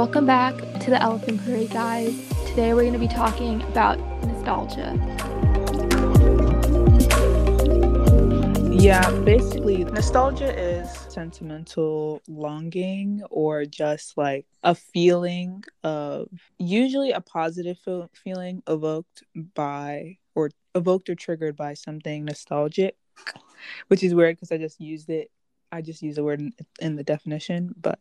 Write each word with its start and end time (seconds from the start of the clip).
Welcome 0.00 0.24
back 0.24 0.56
to 0.80 0.88
the 0.88 0.98
Elephant 0.98 1.44
Parade, 1.44 1.68
guys. 1.68 2.14
Today 2.46 2.72
we're 2.72 2.84
going 2.88 2.94
to 2.94 2.98
be 2.98 3.06
talking 3.06 3.60
about 3.64 3.98
nostalgia. 4.24 4.94
Yeah, 8.72 9.10
basically, 9.26 9.84
nostalgia 9.84 10.58
is 10.58 10.88
sentimental 11.10 12.22
longing 12.26 13.22
or 13.28 13.66
just 13.66 14.16
like 14.16 14.46
a 14.62 14.74
feeling 14.74 15.64
of 15.84 16.28
usually 16.56 17.12
a 17.12 17.20
positive 17.20 17.78
feel- 17.78 18.08
feeling 18.14 18.62
evoked 18.66 19.22
by 19.54 20.16
or 20.34 20.48
evoked 20.74 21.10
or 21.10 21.14
triggered 21.14 21.56
by 21.56 21.74
something 21.74 22.24
nostalgic, 22.24 22.96
which 23.88 24.02
is 24.02 24.14
weird 24.14 24.36
because 24.36 24.50
I 24.50 24.56
just 24.56 24.80
used 24.80 25.10
it. 25.10 25.30
I 25.70 25.82
just 25.82 26.02
used 26.02 26.16
the 26.16 26.24
word 26.24 26.40
in, 26.40 26.54
in 26.80 26.96
the 26.96 27.04
definition, 27.04 27.74
but 27.78 27.98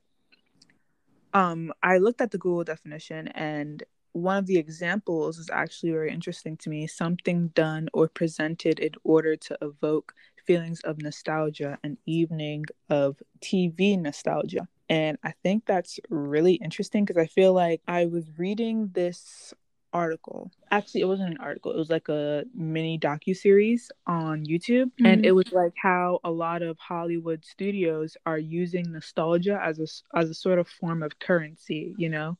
um, 1.34 1.72
I 1.84 1.98
looked 1.98 2.22
at 2.22 2.32
the 2.32 2.38
Google 2.38 2.64
definition 2.64 3.28
and 3.30 3.84
one 4.14 4.38
of 4.38 4.48
the 4.48 4.58
examples 4.58 5.38
is 5.38 5.50
actually 5.52 5.92
very 5.92 6.12
interesting 6.12 6.58
to 6.58 6.70
me 6.70 6.88
something 6.88 7.50
done 7.50 7.90
or 7.94 8.08
presented 8.08 8.80
in 8.80 8.92
order 9.04 9.36
to 9.36 9.58
evoke 9.62 10.14
feelings 10.46 10.82
of 10.82 11.02
nostalgia, 11.02 11.78
an 11.84 11.98
evening 12.06 12.66
of 12.90 13.18
TV 13.40 14.00
nostalgia. 14.00 14.68
And 14.90 15.20
I 15.24 15.34
think 15.44 15.66
that's 15.68 16.00
really 16.10 16.56
interesting 16.56 17.06
because 17.06 17.22
I 17.22 17.28
feel 17.28 17.54
like 17.54 17.82
I 17.88 18.08
was 18.08 18.26
reading 18.38 18.90
this 18.94 19.54
article. 19.94 20.52
Actually, 20.72 21.02
it 21.02 21.08
wasn't 21.08 21.32
an 21.32 21.38
article. 21.38 21.72
It 21.72 21.78
was 21.78 21.90
like 21.90 22.10
a 22.10 22.44
mini 22.54 23.00
docu 23.00 23.36
series 23.36 23.92
on 24.08 24.46
YouTube, 24.46 24.86
mm-hmm. 24.86 25.06
and 25.06 25.26
it 25.26 25.32
was 25.32 25.52
like 25.52 25.74
how 25.76 26.20
a 26.24 26.32
lot 26.32 26.62
of 26.62 26.78
Hollywood 26.78 27.44
studios 27.46 28.18
are 28.26 28.38
using 28.38 28.92
nostalgia 28.92 29.60
as 29.64 29.80
a 29.80 30.18
as 30.18 30.30
a 30.30 30.34
sort 30.34 30.60
of 30.60 30.68
form 30.68 31.04
of 31.04 31.20
currency. 31.20 31.96
You 31.98 32.10
know, 32.10 32.38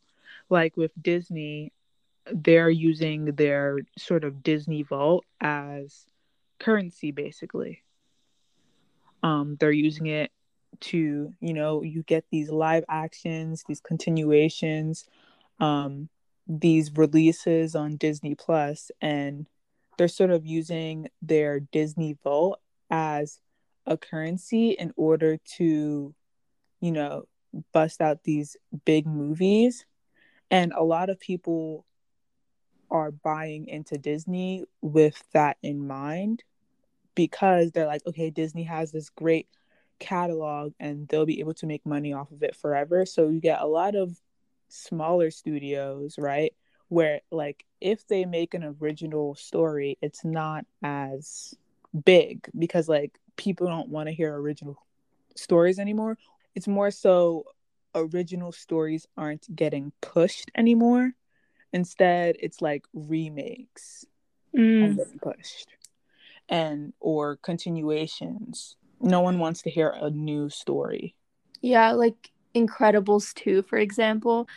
like 0.50 0.78
with 0.78 0.92
Disney, 1.02 1.72
they're 2.32 2.70
using 2.70 3.26
their 3.26 3.80
sort 3.98 4.24
of 4.24 4.44
Disney 4.44 4.84
Vault 4.84 5.26
as 5.42 6.06
currency, 6.60 7.12
basically 7.12 7.84
um, 9.24 9.58
they're 9.60 9.72
using 9.72 10.08
it 10.08 10.32
to 10.80 11.34
you 11.40 11.54
know 11.54 11.82
you 11.84 12.04
get 12.04 12.24
these 12.32 12.50
live 12.50 12.86
actions 12.88 13.64
these 13.68 13.82
continuations 13.82 15.06
um, 15.60 16.08
these 16.50 16.92
releases 16.98 17.76
on 17.76 17.96
disney 17.96 18.36
plus 18.36 18.92
and 19.02 19.48
they're 19.98 20.08
sort 20.08 20.32
of 20.32 20.46
using 20.46 21.08
their 21.22 21.60
disney 21.60 22.18
vault 22.24 22.60
as 22.90 23.40
a 23.86 23.96
currency 23.96 24.72
in 24.72 24.92
order 24.98 25.38
to 25.46 26.14
you 26.82 26.92
know 26.92 27.24
bust 27.72 28.02
out 28.02 28.24
these 28.24 28.58
big 28.86 29.06
movies 29.06 29.86
and 30.52 30.74
a 30.74 30.84
lot 30.84 31.10
of 31.10 31.20
people 31.20 31.86
are 32.92 33.12
buying 33.12 33.68
into 33.68 33.98
disney 33.98 34.66
with 34.82 35.24
that 35.34 35.58
in 35.62 35.86
mind 35.86 36.44
because 37.20 37.72
they're 37.72 37.86
like, 37.86 38.06
okay, 38.08 38.30
Disney 38.30 38.64
has 38.64 38.94
this 38.94 39.10
great 39.10 39.50
catalog 40.00 40.72
and 40.80 41.06
they'll 41.10 41.26
be 41.26 41.42
able 41.42 41.54
to 41.56 41.66
make 41.66 41.86
money 41.86 42.14
off 42.14 42.32
of 42.32 42.44
it 42.44 42.56
forever. 42.56 43.06
So 43.06 43.28
you 43.28 43.42
get 43.42 43.60
a 43.60 43.68
lot 43.68 43.94
of 43.94 44.18
smaller 44.70 45.32
studios, 45.32 46.16
right? 46.18 46.54
Where 46.88 47.22
like 47.32 47.66
if 47.82 48.08
they 48.08 48.26
make 48.26 48.54
an 48.54 48.76
original 48.82 49.36
story, 49.36 49.98
it's 50.02 50.24
not 50.24 50.66
as 50.84 51.54
big 52.06 52.48
because 52.58 52.88
like 52.90 53.20
people 53.36 53.68
don't 53.68 53.90
want 53.90 54.08
to 54.08 54.16
hear 54.16 54.36
original 54.36 54.78
stories 55.36 55.80
anymore. 55.80 56.18
It's 56.56 56.68
more 56.68 56.92
so 56.92 57.46
original 57.96 58.52
stories 58.52 59.08
aren't 59.18 59.54
getting 59.56 59.92
pushed 60.02 60.52
anymore. 60.56 61.12
Instead, 61.72 62.36
it's 62.40 62.62
like 62.62 62.84
remakes 62.94 64.06
mm. 64.56 64.98
pushed 65.22 65.68
and 66.48 66.94
or 67.00 67.38
continuations. 67.38 68.76
No 69.00 69.22
one 69.22 69.40
wants 69.40 69.62
to 69.64 69.70
hear 69.70 69.90
a 69.90 70.10
new 70.10 70.50
story. 70.50 71.16
Yeah, 71.62 71.92
like 71.92 72.32
Incredibles 72.56 73.34
2, 73.36 73.64
for 73.64 73.78
example. 73.78 74.48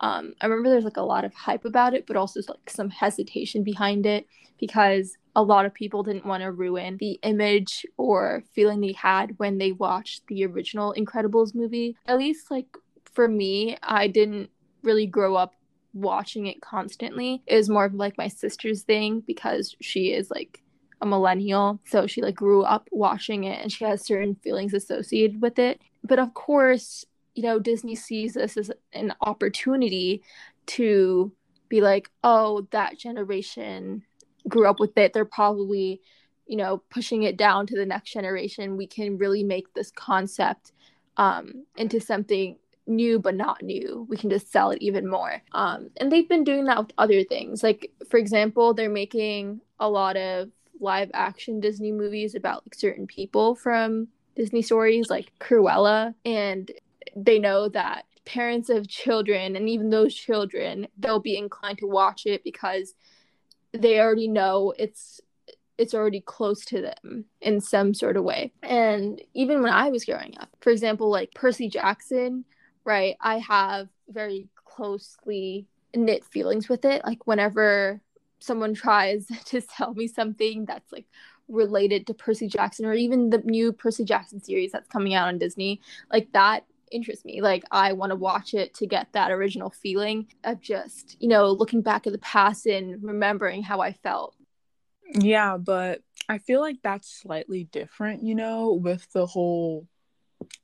Um, 0.00 0.34
I 0.40 0.46
remember 0.46 0.70
there's 0.70 0.84
like 0.84 0.96
a 0.96 1.02
lot 1.02 1.24
of 1.24 1.34
hype 1.34 1.64
about 1.64 1.94
it, 1.94 2.06
but 2.06 2.16
also 2.16 2.40
like 2.48 2.70
some 2.70 2.90
hesitation 2.90 3.62
behind 3.62 4.06
it 4.06 4.26
because 4.58 5.16
a 5.36 5.42
lot 5.42 5.66
of 5.66 5.74
people 5.74 6.02
didn't 6.02 6.26
want 6.26 6.42
to 6.42 6.50
ruin 6.52 6.96
the 6.98 7.18
image 7.22 7.86
or 7.96 8.42
feeling 8.52 8.80
they 8.80 8.92
had 8.92 9.38
when 9.38 9.58
they 9.58 9.72
watched 9.72 10.26
the 10.26 10.44
original 10.44 10.94
Incredibles 10.96 11.54
movie. 11.54 11.96
At 12.06 12.18
least, 12.18 12.50
like 12.50 12.66
for 13.12 13.28
me, 13.28 13.76
I 13.82 14.08
didn't 14.08 14.50
really 14.82 15.06
grow 15.06 15.36
up 15.36 15.54
watching 15.92 16.46
it 16.46 16.60
constantly. 16.60 17.42
It 17.46 17.56
was 17.56 17.68
more 17.68 17.84
of 17.84 17.94
like 17.94 18.16
my 18.16 18.28
sister's 18.28 18.82
thing 18.82 19.22
because 19.26 19.74
she 19.80 20.12
is 20.12 20.30
like 20.30 20.62
a 21.00 21.06
millennial, 21.06 21.80
so 21.86 22.06
she 22.06 22.22
like 22.22 22.34
grew 22.34 22.62
up 22.62 22.88
watching 22.92 23.44
it 23.44 23.60
and 23.60 23.72
she 23.72 23.84
has 23.84 24.04
certain 24.04 24.34
feelings 24.36 24.74
associated 24.74 25.40
with 25.40 25.58
it. 25.58 25.80
But 26.04 26.18
of 26.18 26.34
course, 26.34 27.04
you 27.40 27.46
know, 27.46 27.58
Disney 27.58 27.94
sees 27.94 28.34
this 28.34 28.58
as 28.58 28.70
an 28.92 29.14
opportunity 29.22 30.22
to 30.66 31.32
be 31.70 31.80
like, 31.80 32.10
oh, 32.22 32.68
that 32.70 32.98
generation 32.98 34.02
grew 34.46 34.68
up 34.68 34.78
with 34.78 34.98
it. 34.98 35.14
They're 35.14 35.24
probably, 35.24 36.02
you 36.46 36.58
know, 36.58 36.82
pushing 36.90 37.22
it 37.22 37.38
down 37.38 37.66
to 37.68 37.76
the 37.76 37.86
next 37.86 38.12
generation. 38.12 38.76
We 38.76 38.86
can 38.86 39.16
really 39.16 39.42
make 39.42 39.72
this 39.72 39.90
concept 39.90 40.72
um, 41.16 41.64
into 41.78 41.98
something 41.98 42.58
new 42.86 43.18
but 43.18 43.36
not 43.36 43.62
new. 43.62 44.06
We 44.10 44.18
can 44.18 44.28
just 44.28 44.52
sell 44.52 44.70
it 44.72 44.82
even 44.82 45.08
more. 45.08 45.40
Um, 45.52 45.88
and 45.96 46.12
they've 46.12 46.28
been 46.28 46.44
doing 46.44 46.66
that 46.66 46.78
with 46.78 46.92
other 46.98 47.24
things. 47.24 47.62
Like, 47.62 47.90
for 48.10 48.18
example, 48.18 48.74
they're 48.74 48.90
making 48.90 49.62
a 49.78 49.88
lot 49.88 50.18
of 50.18 50.50
live 50.78 51.10
action 51.14 51.58
Disney 51.58 51.90
movies 51.90 52.34
about 52.34 52.66
like 52.66 52.74
certain 52.74 53.06
people 53.06 53.54
from 53.54 54.08
Disney 54.36 54.60
stories 54.60 55.08
like 55.08 55.32
Cruella 55.38 56.14
and 56.26 56.70
they 57.16 57.38
know 57.38 57.68
that 57.68 58.04
parents 58.24 58.68
of 58.68 58.88
children 58.88 59.56
and 59.56 59.68
even 59.68 59.90
those 59.90 60.14
children 60.14 60.86
they'll 60.98 61.20
be 61.20 61.36
inclined 61.36 61.78
to 61.78 61.86
watch 61.86 62.26
it 62.26 62.44
because 62.44 62.94
they 63.72 63.98
already 63.98 64.28
know 64.28 64.72
it's 64.78 65.20
it's 65.80 65.94
already 65.94 66.20
close 66.20 66.62
to 66.66 66.82
them 66.82 67.24
in 67.40 67.58
some 67.58 67.94
sort 67.94 68.18
of 68.18 68.22
way. 68.22 68.52
And 68.62 69.18
even 69.32 69.62
when 69.62 69.72
I 69.72 69.88
was 69.88 70.04
growing 70.04 70.36
up, 70.38 70.50
for 70.60 70.68
example, 70.68 71.08
like 71.08 71.32
Percy 71.32 71.70
Jackson, 71.70 72.44
right? 72.84 73.16
I 73.18 73.38
have 73.38 73.88
very 74.06 74.48
closely 74.66 75.66
knit 75.96 76.22
feelings 76.26 76.68
with 76.68 76.84
it. 76.84 77.02
Like 77.06 77.26
whenever 77.26 78.02
someone 78.40 78.74
tries 78.74 79.26
to 79.46 79.62
sell 79.62 79.94
me 79.94 80.06
something 80.06 80.66
that's 80.66 80.92
like 80.92 81.06
related 81.48 82.06
to 82.08 82.14
Percy 82.14 82.46
Jackson 82.46 82.84
or 82.84 82.92
even 82.92 83.30
the 83.30 83.38
new 83.38 83.72
Percy 83.72 84.04
Jackson 84.04 84.42
series 84.42 84.72
that's 84.72 84.88
coming 84.88 85.14
out 85.14 85.28
on 85.28 85.38
Disney, 85.38 85.80
like 86.12 86.30
that 86.32 86.66
interests 86.90 87.24
me. 87.24 87.40
Like 87.40 87.64
I 87.70 87.92
want 87.92 88.10
to 88.10 88.16
watch 88.16 88.54
it 88.54 88.74
to 88.74 88.86
get 88.86 89.12
that 89.12 89.30
original 89.30 89.70
feeling 89.70 90.26
of 90.44 90.60
just, 90.60 91.16
you 91.20 91.28
know, 91.28 91.50
looking 91.50 91.82
back 91.82 92.06
at 92.06 92.12
the 92.12 92.18
past 92.18 92.66
and 92.66 93.02
remembering 93.02 93.62
how 93.62 93.80
I 93.80 93.92
felt. 93.92 94.34
Yeah, 95.12 95.56
but 95.56 96.02
I 96.28 96.38
feel 96.38 96.60
like 96.60 96.76
that's 96.82 97.10
slightly 97.10 97.64
different, 97.64 98.22
you 98.22 98.34
know, 98.34 98.72
with 98.72 99.10
the 99.12 99.26
whole 99.26 99.86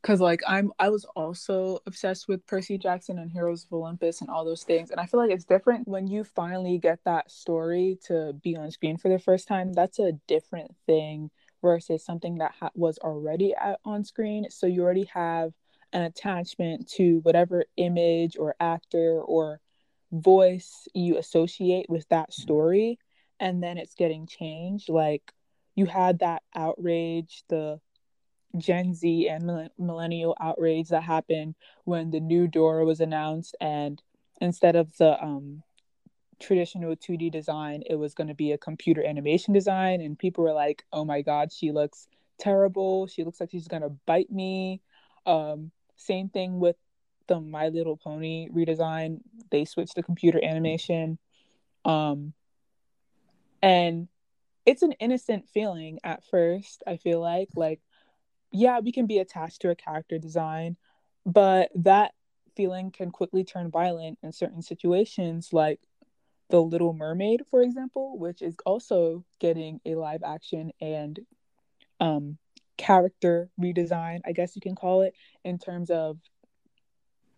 because 0.00 0.20
like 0.20 0.40
i'm 0.46 0.72
i 0.78 0.88
was 0.88 1.04
also 1.16 1.78
obsessed 1.86 2.28
with 2.28 2.46
percy 2.46 2.78
jackson 2.78 3.18
and 3.18 3.30
heroes 3.30 3.64
of 3.64 3.72
olympus 3.72 4.20
and 4.20 4.30
all 4.30 4.44
those 4.44 4.62
things 4.62 4.90
and 4.90 5.00
i 5.00 5.06
feel 5.06 5.20
like 5.20 5.30
it's 5.30 5.44
different 5.44 5.86
when 5.86 6.06
you 6.06 6.24
finally 6.24 6.78
get 6.78 6.98
that 7.04 7.30
story 7.30 7.98
to 8.04 8.32
be 8.42 8.56
on 8.56 8.70
screen 8.70 8.96
for 8.96 9.08
the 9.08 9.18
first 9.18 9.46
time 9.46 9.72
that's 9.72 9.98
a 9.98 10.12
different 10.26 10.74
thing 10.86 11.30
versus 11.62 12.04
something 12.04 12.38
that 12.38 12.54
ha- 12.58 12.70
was 12.74 12.98
already 12.98 13.54
at, 13.54 13.78
on 13.84 14.04
screen 14.04 14.48
so 14.50 14.66
you 14.66 14.82
already 14.82 15.08
have 15.12 15.52
an 15.92 16.02
attachment 16.02 16.88
to 16.88 17.20
whatever 17.22 17.64
image 17.76 18.36
or 18.36 18.54
actor 18.60 19.20
or 19.20 19.60
voice 20.12 20.86
you 20.94 21.16
associate 21.18 21.86
with 21.88 22.08
that 22.08 22.32
story 22.32 22.98
and 23.40 23.62
then 23.62 23.76
it's 23.76 23.94
getting 23.94 24.26
changed 24.26 24.88
like 24.88 25.32
you 25.74 25.84
had 25.84 26.20
that 26.20 26.42
outrage 26.54 27.42
the 27.48 27.80
Gen 28.58 28.94
Z 28.94 29.28
and 29.28 29.70
millennial 29.78 30.36
outrage 30.40 30.88
that 30.88 31.02
happened 31.02 31.54
when 31.84 32.10
the 32.10 32.20
new 32.20 32.48
Dora 32.48 32.84
was 32.84 33.00
announced, 33.00 33.56
and 33.60 34.02
instead 34.40 34.76
of 34.76 34.96
the 34.96 35.22
um, 35.22 35.62
traditional 36.40 36.96
2D 36.96 37.30
design, 37.30 37.82
it 37.88 37.96
was 37.96 38.14
going 38.14 38.28
to 38.28 38.34
be 38.34 38.52
a 38.52 38.58
computer 38.58 39.04
animation 39.04 39.52
design, 39.52 40.00
and 40.00 40.18
people 40.18 40.44
were 40.44 40.52
like, 40.52 40.84
"Oh 40.92 41.04
my 41.04 41.22
God, 41.22 41.52
she 41.52 41.72
looks 41.72 42.08
terrible. 42.38 43.06
She 43.06 43.24
looks 43.24 43.40
like 43.40 43.50
she's 43.50 43.68
going 43.68 43.82
to 43.82 43.90
bite 44.06 44.30
me." 44.30 44.80
Um, 45.26 45.72
same 45.96 46.28
thing 46.28 46.60
with 46.60 46.76
the 47.26 47.40
My 47.40 47.68
Little 47.68 47.96
Pony 47.96 48.48
redesign; 48.50 49.20
they 49.50 49.64
switched 49.64 49.96
to 49.96 50.02
computer 50.02 50.40
animation, 50.42 51.18
um, 51.84 52.32
and 53.62 54.08
it's 54.64 54.82
an 54.82 54.92
innocent 54.92 55.48
feeling 55.48 55.98
at 56.04 56.24
first. 56.24 56.82
I 56.86 56.96
feel 56.96 57.20
like 57.20 57.48
like 57.56 57.80
yeah, 58.52 58.80
we 58.80 58.92
can 58.92 59.06
be 59.06 59.18
attached 59.18 59.62
to 59.62 59.70
a 59.70 59.76
character 59.76 60.18
design, 60.18 60.76
but 61.24 61.70
that 61.74 62.12
feeling 62.56 62.90
can 62.90 63.10
quickly 63.10 63.44
turn 63.44 63.70
violent 63.70 64.18
in 64.22 64.32
certain 64.32 64.62
situations, 64.62 65.52
like 65.52 65.80
The 66.48 66.62
Little 66.62 66.94
Mermaid, 66.94 67.42
for 67.50 67.60
example, 67.62 68.18
which 68.18 68.40
is 68.40 68.56
also 68.64 69.24
getting 69.40 69.80
a 69.84 69.94
live 69.94 70.22
action 70.22 70.72
and 70.80 71.20
um, 72.00 72.38
character 72.76 73.48
redesign, 73.60 74.20
I 74.26 74.32
guess 74.32 74.54
you 74.56 74.62
can 74.62 74.74
call 74.74 75.02
it, 75.02 75.14
in 75.44 75.58
terms 75.58 75.90
of 75.90 76.18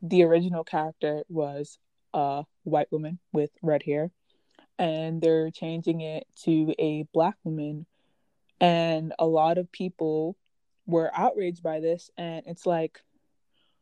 the 0.03 0.23
original 0.23 0.65
character 0.65 1.25
was 1.29 1.79
a 2.15 2.45
white 2.65 2.91
woman 2.91 3.19
with 3.33 3.51
red 3.63 3.83
hair, 3.83 4.11
and 4.79 5.21
they're 5.21 5.51
changing 5.51 6.01
it 6.01 6.27
to 6.45 6.75
a 6.79 7.05
black 7.13 7.37
woman. 7.45 7.87
And 8.61 9.13
a 9.19 9.27
lot 9.27 9.59
of 9.59 9.71
people 9.71 10.37
were 10.87 11.11
outraged 11.15 11.63
by 11.63 11.81
this, 11.81 12.11
and 12.17 12.43
it's 12.47 12.67
like 12.67 13.01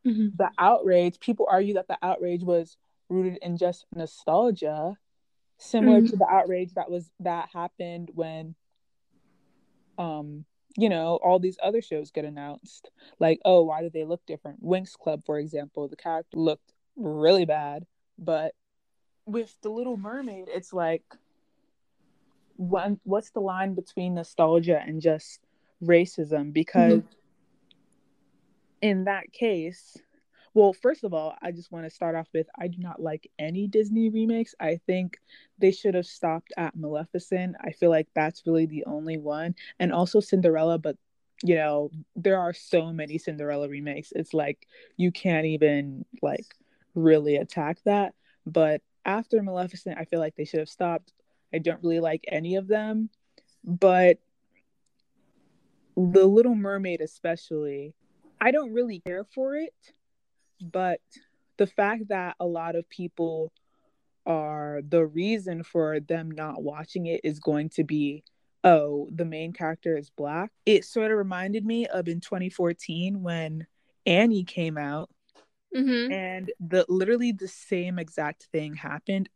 mm-hmm. 0.07 0.29
the 0.37 0.51
outrage, 0.59 1.21
people 1.21 1.47
argue 1.51 1.75
that 1.75 1.89
the 1.89 1.99
outrage 2.03 2.43
was 2.43 2.77
rooted 3.09 3.39
in 3.43 3.57
just 3.57 3.87
nostalgia, 3.95 4.97
similar 5.59 5.99
mm-hmm. 5.99 6.11
to 6.11 6.17
the 6.17 6.29
outrage 6.29 6.75
that 6.75 6.91
was 6.91 7.11
that 7.21 7.49
happened 7.53 8.11
when 8.15 8.55
um 9.99 10.45
you 10.77 10.89
know, 10.89 11.19
all 11.23 11.39
these 11.39 11.59
other 11.63 11.81
shows 11.81 12.11
get 12.11 12.25
announced. 12.25 12.91
Like, 13.19 13.41
oh, 13.45 13.63
why 13.63 13.81
do 13.81 13.91
they 13.91 14.05
look 14.05 14.25
different? 14.27 14.63
Winx 14.63 14.93
Club, 14.93 15.23
for 15.25 15.39
example, 15.39 15.89
the 15.89 15.97
character 15.97 16.37
looked 16.37 16.73
really 16.97 17.45
bad. 17.47 17.87
But 18.19 18.55
with 19.25 19.55
The 19.63 19.71
Little 19.71 19.97
Mermaid, 19.97 20.49
it's 20.49 20.73
like, 20.73 21.03
when, 22.57 23.01
what's 23.05 23.31
the 23.31 23.41
line 23.41 23.75
between 23.75 24.15
nostalgia 24.15 24.81
and 24.85 25.01
just 25.01 25.41
racism? 25.83 26.53
Because 26.53 27.01
mm-hmm. 27.01 27.09
in 28.83 29.05
that 29.05 29.33
case, 29.33 29.97
well, 30.57 30.73
first 30.73 31.05
of 31.05 31.13
all, 31.13 31.37
I 31.43 31.53
just 31.53 31.71
want 31.71 31.85
to 31.85 31.91
start 31.91 32.15
off 32.15 32.29
with 32.33 32.47
I 32.59 32.69
do 32.69 32.79
not 32.79 32.99
like 32.99 33.31
any 33.39 33.67
Disney 33.67 34.09
remakes. 34.09 34.55
I 34.59 34.81
think 34.87 35.21
they 35.59 35.71
should 35.71 35.95
have 35.95 36.07
stopped 36.07 36.51
at 36.57 36.75
Maleficent. 36.75 37.57
I 37.61 37.73
feel 37.73 37.91
like 37.91 38.09
that's 38.15 38.47
really 38.47 38.65
the 38.65 38.87
only 38.87 39.19
one. 39.19 39.55
And 39.79 39.93
also 39.93 40.19
Cinderella, 40.19 40.79
but 40.79 40.97
you 41.45 41.57
know, 41.57 41.91
there 42.17 42.39
are 42.41 42.55
so 42.55 42.91
many 42.91 43.19
Cinderella 43.19 43.69
remakes. 43.69 44.15
It's 44.17 44.33
like 44.33 44.67
you 44.97 45.13
can't 45.13 45.45
even 45.45 46.07
like 46.23 46.47
really 46.95 47.37
attack 47.37 47.77
that. 47.85 48.15
But 48.47 48.81
after 49.05 49.43
Maleficent, 49.43 49.99
I 49.99 50.07
feel 50.07 50.21
like 50.21 50.37
they 50.37 50.47
should 50.47 50.61
have 50.61 50.71
stopped. 50.71 51.13
I 51.53 51.59
don't 51.59 51.83
really 51.83 52.01
like 52.01 52.25
any 52.29 52.57
of 52.57 52.67
them, 52.67 53.11
but 53.63 54.21
The 55.99 56.25
Little 56.25 56.55
Mermaid 56.55 57.03
especially, 57.03 57.93
I 58.41 58.53
don't 58.53 58.73
really 58.73 59.01
care 59.01 59.25
for 59.25 59.55
it 59.55 59.75
but 60.61 61.01
the 61.57 61.67
fact 61.67 62.09
that 62.09 62.37
a 62.41 62.47
lot 62.47 62.77
of 62.77 62.89
people 62.89 63.53
are 64.27 64.81
the 64.87 65.07
reason 65.07 65.63
for 65.63 66.01
them 66.01 66.31
not 66.31 66.63
watching 66.63 67.07
it 67.07 67.21
is 67.23 67.39
going 67.39 67.69
to 67.69 67.85
be 67.85 68.25
oh 68.65 69.09
the 69.15 69.25
main 69.25 69.53
character 69.53 69.97
is 69.97 70.11
black 70.11 70.51
it 70.65 70.85
sort 70.85 71.11
of 71.11 71.17
reminded 71.17 71.65
me 71.65 71.87
of 71.87 72.09
in 72.09 72.21
2014 72.21 73.23
when 73.23 73.67
annie 74.05 74.43
came 74.43 74.77
out 74.77 75.09
mm-hmm. 75.75 76.13
and 76.13 76.51
the 76.59 76.85
literally 76.89 77.31
the 77.31 77.49
same 77.49 77.99
exact 77.99 78.49
thing 78.51 78.75
happened 78.75 79.29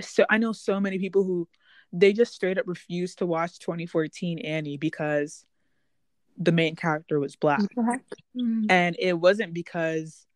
so 0.00 0.24
i 0.28 0.38
know 0.38 0.52
so 0.52 0.80
many 0.80 0.98
people 0.98 1.22
who 1.22 1.46
they 1.92 2.12
just 2.12 2.34
straight 2.34 2.58
up 2.58 2.66
refused 2.66 3.18
to 3.18 3.26
watch 3.26 3.60
2014 3.60 4.40
annie 4.40 4.76
because 4.76 5.44
the 6.36 6.52
main 6.52 6.74
character 6.74 7.20
was 7.20 7.36
black 7.36 7.60
mm-hmm. 7.60 8.64
and 8.68 8.96
it 8.98 9.12
wasn't 9.12 9.54
because 9.54 10.26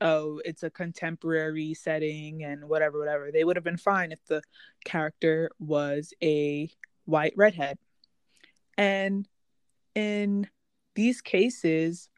oh, 0.00 0.40
it's 0.44 0.62
a 0.62 0.70
contemporary 0.70 1.74
setting 1.74 2.44
and 2.44 2.68
whatever, 2.68 2.98
whatever. 2.98 3.30
They 3.30 3.44
would 3.44 3.56
have 3.56 3.64
been 3.64 3.76
fine 3.76 4.12
if 4.12 4.24
the 4.26 4.42
character 4.84 5.50
was 5.58 6.12
a 6.22 6.70
white 7.04 7.34
redhead. 7.36 7.78
And 8.76 9.28
in 9.94 10.48
these 10.94 11.20
cases, 11.20 12.08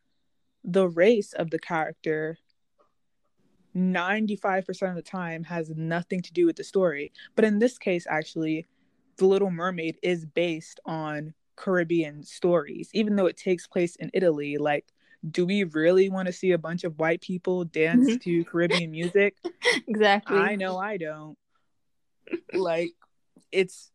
the 0.64 0.88
race 0.88 1.32
of 1.32 1.50
the 1.50 1.58
character 1.58 2.38
95% 3.76 4.90
of 4.90 4.96
the 4.96 5.02
time 5.02 5.44
has 5.44 5.70
nothing 5.70 6.20
to 6.22 6.32
do 6.32 6.46
with 6.46 6.56
the 6.56 6.64
story. 6.64 7.12
But 7.36 7.44
in 7.44 7.58
this 7.58 7.78
case, 7.78 8.06
actually, 8.08 8.66
The 9.18 9.26
Little 9.26 9.50
Mermaid 9.50 9.98
is 10.02 10.24
based 10.24 10.80
on 10.84 11.34
Caribbean 11.56 12.22
stories, 12.22 12.90
even 12.92 13.16
though 13.16 13.26
it 13.26 13.36
takes 13.36 13.66
place 13.66 13.96
in 13.96 14.10
Italy. 14.14 14.58
Like 14.58 14.86
do 15.28 15.46
we 15.46 15.64
really 15.64 16.08
want 16.08 16.26
to 16.26 16.32
see 16.32 16.52
a 16.52 16.58
bunch 16.58 16.84
of 16.84 16.98
white 16.98 17.20
people 17.20 17.64
dance 17.64 18.08
mm-hmm. 18.08 18.16
to 18.18 18.44
Caribbean 18.44 18.90
music? 18.90 19.36
exactly. 19.88 20.38
I 20.38 20.56
know 20.56 20.78
I 20.78 20.96
don't. 20.96 21.36
like 22.52 22.90
it's 23.50 23.90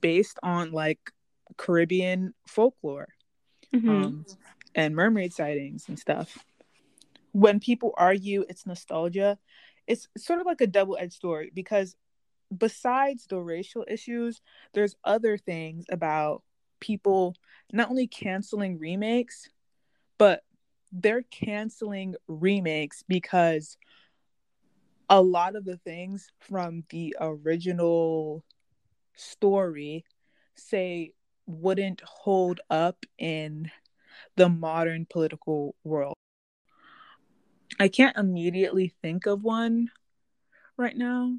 based 0.00 0.38
on 0.42 0.72
like 0.72 0.98
Caribbean 1.56 2.34
folklore 2.46 3.08
mm-hmm. 3.74 3.88
um, 3.88 4.26
and 4.74 4.94
mermaid 4.94 5.32
sightings 5.32 5.84
and 5.88 5.98
stuff. 5.98 6.44
When 7.32 7.60
people 7.60 7.94
argue 7.96 8.44
it's 8.48 8.66
nostalgia, 8.66 9.38
it's 9.86 10.08
sort 10.16 10.40
of 10.40 10.46
like 10.46 10.60
a 10.60 10.66
double 10.66 10.96
edged 10.98 11.20
sword 11.20 11.50
because 11.54 11.96
besides 12.56 13.26
the 13.26 13.38
racial 13.38 13.84
issues, 13.88 14.40
there's 14.72 14.96
other 15.04 15.36
things 15.36 15.84
about 15.90 16.42
people 16.80 17.34
not 17.72 17.90
only 17.90 18.06
canceling 18.06 18.78
remakes, 18.78 19.48
but 20.24 20.42
they're 20.90 21.20
canceling 21.20 22.14
remakes 22.28 23.04
because 23.06 23.76
a 25.10 25.20
lot 25.20 25.54
of 25.54 25.66
the 25.66 25.76
things 25.76 26.32
from 26.40 26.82
the 26.88 27.14
original 27.20 28.42
story 29.14 30.02
say 30.54 31.12
wouldn't 31.46 32.00
hold 32.06 32.60
up 32.70 33.04
in 33.18 33.70
the 34.36 34.48
modern 34.48 35.04
political 35.04 35.74
world. 35.84 36.16
I 37.78 37.88
can't 37.88 38.16
immediately 38.16 38.94
think 39.02 39.26
of 39.26 39.44
one 39.44 39.90
right 40.78 40.96
now, 40.96 41.36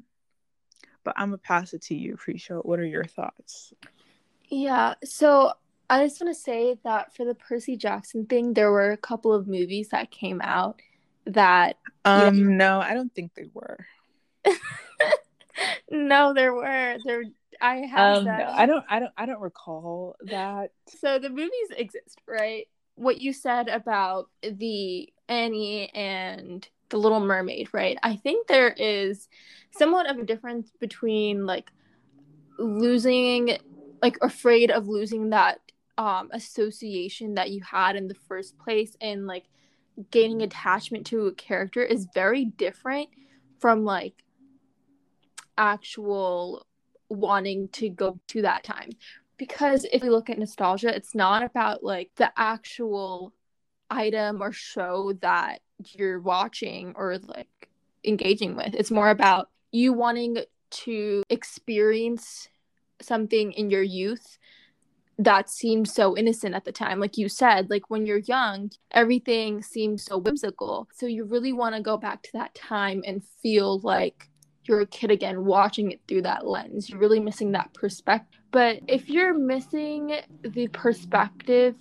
but 1.02 1.14
I'm 1.16 1.30
gonna 1.30 1.38
pass 1.38 1.74
it 1.74 1.82
to 1.86 1.96
you, 1.96 2.16
Pre-show. 2.16 2.60
What 2.60 2.78
are 2.78 2.86
your 2.86 3.04
thoughts? 3.04 3.74
Yeah, 4.48 4.94
so 5.02 5.54
I 5.88 6.04
just 6.04 6.20
want 6.20 6.34
to 6.34 6.40
say 6.40 6.76
that 6.84 7.14
for 7.14 7.24
the 7.24 7.34
Percy 7.34 7.76
Jackson 7.76 8.26
thing, 8.26 8.54
there 8.54 8.70
were 8.70 8.90
a 8.90 8.96
couple 8.96 9.32
of 9.32 9.46
movies 9.46 9.90
that 9.90 10.10
came 10.10 10.40
out 10.42 10.80
that. 11.26 11.76
Um, 12.04 12.56
know, 12.56 12.78
no, 12.78 12.80
I 12.80 12.94
don't 12.94 13.14
think 13.14 13.34
they 13.34 13.48
were. 13.52 13.86
no, 15.90 16.34
there 16.34 16.54
were. 16.54 16.96
There, 17.04 17.24
I 17.60 17.76
have. 17.76 18.18
Um, 18.18 18.24
no, 18.24 18.32
I 18.32 18.66
don't. 18.66 18.84
I 18.88 18.98
don't. 18.98 19.12
I 19.16 19.26
don't 19.26 19.40
recall 19.40 20.16
that. 20.22 20.72
So 21.00 21.18
the 21.18 21.30
movies 21.30 21.70
exist, 21.76 22.20
right? 22.26 22.66
What 22.96 23.20
you 23.20 23.32
said 23.32 23.68
about 23.68 24.28
the 24.42 25.12
Annie 25.28 25.88
and 25.94 26.66
the 26.88 26.96
Little 26.96 27.20
Mermaid, 27.20 27.68
right? 27.72 27.98
I 28.02 28.16
think 28.16 28.46
there 28.46 28.70
is 28.70 29.28
somewhat 29.70 30.08
of 30.08 30.18
a 30.18 30.24
difference 30.24 30.70
between 30.80 31.46
like 31.46 31.70
losing 32.58 33.58
like 34.02 34.18
afraid 34.22 34.70
of 34.70 34.88
losing 34.88 35.30
that 35.30 35.60
um 35.98 36.28
association 36.32 37.34
that 37.34 37.50
you 37.50 37.62
had 37.62 37.96
in 37.96 38.08
the 38.08 38.14
first 38.14 38.58
place 38.58 38.96
and 39.00 39.26
like 39.26 39.44
gaining 40.10 40.42
attachment 40.42 41.06
to 41.06 41.26
a 41.26 41.34
character 41.34 41.82
is 41.82 42.06
very 42.14 42.44
different 42.44 43.08
from 43.58 43.84
like 43.84 44.22
actual 45.56 46.66
wanting 47.08 47.68
to 47.68 47.88
go 47.88 48.18
to 48.28 48.42
that 48.42 48.62
time. 48.62 48.90
Because 49.38 49.86
if 49.92 50.02
we 50.02 50.10
look 50.10 50.28
at 50.28 50.38
nostalgia 50.38 50.94
it's 50.94 51.14
not 51.14 51.42
about 51.42 51.82
like 51.82 52.10
the 52.16 52.30
actual 52.36 53.32
item 53.90 54.42
or 54.42 54.52
show 54.52 55.12
that 55.20 55.60
you're 55.92 56.20
watching 56.20 56.92
or 56.96 57.18
like 57.18 57.68
engaging 58.04 58.56
with. 58.56 58.74
It's 58.74 58.90
more 58.90 59.10
about 59.10 59.50
you 59.72 59.92
wanting 59.92 60.38
to 60.70 61.22
experience 61.28 62.48
something 63.00 63.52
in 63.52 63.70
your 63.70 63.82
youth 63.82 64.38
that 65.18 65.48
seemed 65.48 65.88
so 65.88 66.16
innocent 66.16 66.54
at 66.54 66.64
the 66.64 66.72
time. 66.72 67.00
Like 67.00 67.16
you 67.16 67.28
said, 67.28 67.70
like 67.70 67.88
when 67.88 68.04
you're 68.04 68.18
young, 68.18 68.70
everything 68.90 69.62
seems 69.62 70.04
so 70.04 70.18
whimsical. 70.18 70.88
So 70.94 71.06
you 71.06 71.24
really 71.24 71.52
want 71.52 71.74
to 71.74 71.80
go 71.80 71.96
back 71.96 72.22
to 72.24 72.30
that 72.34 72.54
time 72.54 73.02
and 73.06 73.22
feel 73.42 73.80
like 73.80 74.28
you're 74.64 74.80
a 74.80 74.86
kid 74.86 75.10
again 75.10 75.44
watching 75.44 75.90
it 75.92 76.00
through 76.06 76.22
that 76.22 76.46
lens. 76.46 76.90
You're 76.90 76.98
really 76.98 77.20
missing 77.20 77.52
that 77.52 77.72
perspective. 77.72 78.40
But 78.50 78.80
if 78.88 79.08
you're 79.08 79.36
missing 79.36 80.16
the 80.42 80.68
perspective 80.68 81.76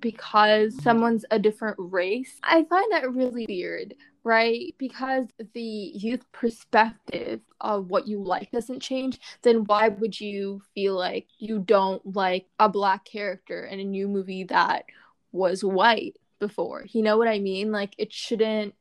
because 0.00 0.80
someone's 0.82 1.24
a 1.30 1.38
different 1.38 1.76
race, 1.78 2.38
I 2.42 2.64
find 2.64 2.92
that 2.92 3.10
really 3.12 3.46
weird 3.48 3.94
right? 4.28 4.74
Because 4.76 5.24
the 5.54 5.60
youth 5.94 6.30
perspective 6.32 7.40
of 7.62 7.88
what 7.88 8.06
you 8.06 8.22
like 8.22 8.50
doesn't 8.50 8.80
change, 8.80 9.18
then 9.40 9.64
why 9.64 9.88
would 9.88 10.20
you 10.20 10.60
feel 10.74 10.94
like 10.94 11.26
you 11.38 11.58
don't 11.58 12.14
like 12.14 12.44
a 12.58 12.68
black 12.68 13.06
character 13.06 13.64
in 13.64 13.80
a 13.80 13.84
new 13.84 14.06
movie 14.06 14.44
that 14.44 14.84
was 15.32 15.64
white 15.64 16.18
before? 16.40 16.84
You 16.90 17.00
know 17.00 17.16
what 17.16 17.26
I 17.26 17.38
mean? 17.38 17.72
Like 17.72 17.94
it 17.96 18.12
shouldn't 18.12 18.74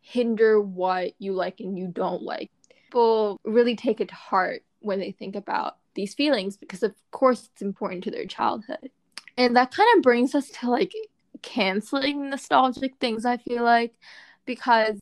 hinder 0.00 0.60
what 0.60 1.12
you 1.20 1.32
like 1.32 1.60
and 1.60 1.78
you 1.78 1.86
don't 1.86 2.22
like. 2.22 2.50
People 2.86 3.40
really 3.44 3.76
take 3.76 4.00
it 4.00 4.08
to 4.08 4.16
heart 4.16 4.64
when 4.80 4.98
they 4.98 5.12
think 5.12 5.36
about 5.36 5.76
these 5.94 6.12
feelings 6.12 6.56
because, 6.56 6.82
of 6.82 6.92
course, 7.12 7.50
it's 7.52 7.62
important 7.62 8.02
to 8.02 8.10
their 8.10 8.26
childhood. 8.26 8.90
And 9.36 9.54
that 9.54 9.70
kind 9.72 9.88
of 9.96 10.02
brings 10.02 10.34
us 10.34 10.48
to 10.60 10.70
like 10.70 10.92
canceling 11.40 12.30
nostalgic 12.30 12.96
things, 12.96 13.24
I 13.24 13.36
feel 13.36 13.62
like, 13.62 13.94
because 14.46 15.00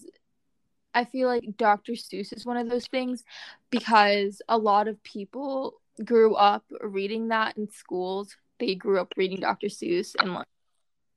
I 0.94 1.04
feel 1.04 1.28
like 1.28 1.56
Dr. 1.56 1.92
Seuss 1.92 2.32
is 2.32 2.44
one 2.44 2.56
of 2.56 2.68
those 2.68 2.86
things 2.86 3.22
because 3.70 4.42
a 4.48 4.58
lot 4.58 4.88
of 4.88 5.02
people 5.02 5.80
grew 6.04 6.34
up 6.34 6.64
reading 6.80 7.28
that 7.28 7.56
in 7.56 7.70
schools. 7.70 8.36
They 8.58 8.74
grew 8.74 9.00
up 9.00 9.14
reading 9.16 9.40
Dr. 9.40 9.68
Seuss 9.68 10.14
and 10.18 10.34
like 10.34 10.48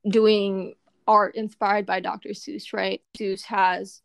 doing 0.08 0.74
art 1.06 1.34
inspired 1.34 1.86
by 1.86 2.00
Dr. 2.00 2.30
Seuss, 2.30 2.72
right? 2.72 3.02
Seuss 3.18 3.42
has 3.44 4.02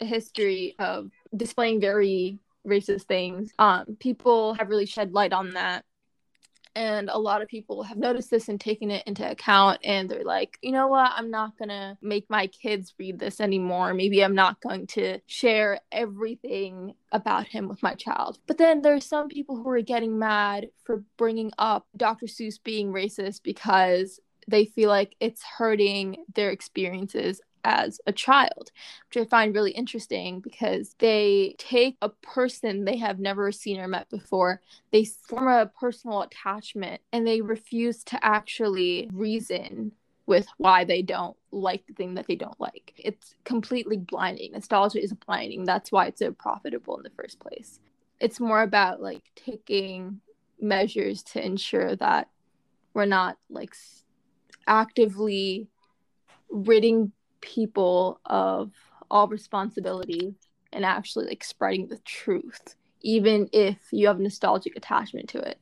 a 0.00 0.04
history 0.04 0.74
of 0.78 1.10
displaying 1.34 1.80
very 1.80 2.38
racist 2.66 3.04
things. 3.04 3.52
Um, 3.58 3.96
people 3.98 4.54
have 4.54 4.68
really 4.68 4.86
shed 4.86 5.12
light 5.12 5.32
on 5.32 5.50
that 5.50 5.84
and 6.76 7.08
a 7.10 7.18
lot 7.18 7.42
of 7.42 7.48
people 7.48 7.82
have 7.82 7.96
noticed 7.96 8.30
this 8.30 8.48
and 8.48 8.60
taken 8.60 8.90
it 8.90 9.02
into 9.06 9.28
account 9.28 9.80
and 9.82 10.08
they're 10.08 10.22
like 10.22 10.58
you 10.62 10.70
know 10.70 10.86
what? 10.86 11.10
I'm 11.16 11.30
not 11.30 11.58
gonna 11.58 11.98
make 12.02 12.28
my 12.28 12.46
kids 12.46 12.94
read 12.98 13.18
this 13.18 13.40
anymore. 13.40 13.94
Maybe 13.94 14.22
i'm 14.22 14.34
not 14.34 14.60
going 14.60 14.86
to 14.88 15.18
share 15.26 15.80
everything 15.90 16.94
about 17.12 17.46
him 17.46 17.68
with 17.68 17.82
my 17.82 17.94
child. 17.94 18.38
But 18.46 18.58
then 18.58 18.82
there's 18.82 19.06
some 19.06 19.28
people 19.28 19.56
who 19.56 19.68
are 19.70 19.80
getting 19.80 20.18
mad 20.18 20.68
for 20.84 21.02
bringing 21.16 21.50
up 21.58 21.86
dr 21.96 22.26
seuss 22.26 22.62
being 22.62 22.92
racist 22.92 23.42
because 23.42 24.20
they 24.48 24.64
feel 24.64 24.88
like 24.88 25.16
it's 25.20 25.42
hurting 25.58 26.24
their 26.34 26.50
experiences 26.50 27.40
as 27.66 28.00
a 28.06 28.12
child, 28.12 28.70
which 29.08 29.22
I 29.22 29.28
find 29.28 29.54
really 29.54 29.72
interesting 29.72 30.40
because 30.40 30.94
they 31.00 31.56
take 31.58 31.96
a 32.00 32.08
person 32.08 32.84
they 32.84 32.96
have 32.96 33.18
never 33.18 33.50
seen 33.50 33.80
or 33.80 33.88
met 33.88 34.08
before, 34.08 34.62
they 34.92 35.04
form 35.04 35.48
a 35.48 35.66
personal 35.66 36.22
attachment, 36.22 37.02
and 37.12 37.26
they 37.26 37.40
refuse 37.40 38.04
to 38.04 38.24
actually 38.24 39.10
reason 39.12 39.92
with 40.26 40.46
why 40.58 40.84
they 40.84 41.02
don't 41.02 41.36
like 41.50 41.86
the 41.86 41.92
thing 41.94 42.14
that 42.14 42.26
they 42.26 42.36
don't 42.36 42.60
like. 42.60 42.92
It's 42.96 43.34
completely 43.44 43.96
blinding. 43.96 44.52
Nostalgia 44.52 45.02
is 45.02 45.12
blinding. 45.12 45.64
That's 45.64 45.92
why 45.92 46.06
it's 46.06 46.20
so 46.20 46.32
profitable 46.32 46.96
in 46.96 47.02
the 47.02 47.10
first 47.10 47.40
place. 47.40 47.80
It's 48.20 48.40
more 48.40 48.62
about 48.62 49.02
like 49.02 49.22
taking 49.34 50.20
measures 50.60 51.22
to 51.22 51.44
ensure 51.44 51.96
that 51.96 52.28
we're 52.94 53.06
not 53.06 53.38
like 53.50 53.74
actively 54.66 55.68
ridding 56.50 57.12
people 57.40 58.20
of 58.26 58.72
all 59.10 59.28
responsibility 59.28 60.34
and 60.72 60.84
actually 60.84 61.26
like 61.26 61.44
spreading 61.44 61.86
the 61.88 61.98
truth 61.98 62.76
even 63.02 63.48
if 63.52 63.76
you 63.92 64.08
have 64.08 64.18
nostalgic 64.18 64.74
attachment 64.76 65.28
to 65.28 65.38
it. 65.38 65.60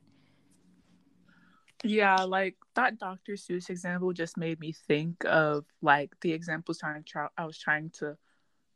Yeah 1.83 2.23
like 2.23 2.55
that 2.75 2.97
dr 2.97 3.31
seuss 3.33 3.69
example 3.69 4.11
just 4.13 4.37
made 4.37 4.59
me 4.59 4.73
think 4.87 5.23
of 5.25 5.65
like 5.81 6.11
the 6.21 6.33
examples 6.33 6.79
trying 6.79 7.03
to 7.03 7.09
try, 7.09 7.27
i 7.37 7.45
was 7.45 7.59
trying 7.59 7.91
to 7.91 8.17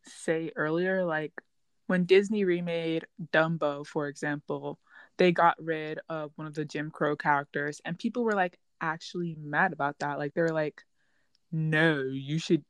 say 0.03 0.51
earlier 0.55 1.03
like 1.03 1.33
when 1.87 2.05
disney 2.05 2.43
remade 2.43 3.05
dumbo 3.33 3.85
for 3.85 4.07
example 4.07 4.77
they 5.17 5.31
got 5.31 5.55
rid 5.59 5.99
of 6.07 6.31
one 6.35 6.45
of 6.45 6.53
the 6.53 6.65
jim 6.65 6.91
crow 6.91 7.15
characters 7.15 7.81
and 7.83 7.97
people 7.97 8.23
were 8.23 8.33
like 8.33 8.59
actually 8.81 9.35
mad 9.39 9.73
about 9.73 9.99
that. 9.99 10.17
Like 10.17 10.33
they 10.33 10.41
were 10.41 10.53
like 10.53 10.83
no 11.51 12.03
you 12.03 12.37
should 12.37 12.63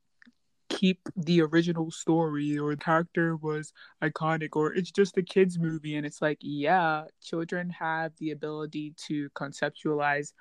keep 0.70 1.00
the 1.16 1.42
original 1.42 1.90
story 1.90 2.56
or 2.56 2.70
the 2.70 2.80
character 2.80 3.36
was 3.36 3.72
iconic 4.02 4.50
or 4.54 4.72
it's 4.72 4.90
just 4.90 5.18
a 5.18 5.22
kids 5.22 5.58
movie 5.58 5.96
and 5.96 6.06
it's 6.06 6.22
like 6.22 6.38
yeah 6.40 7.04
children 7.20 7.68
have 7.68 8.12
the 8.18 8.30
ability 8.30 8.94
to 8.96 9.28
conceptualize 9.30 10.32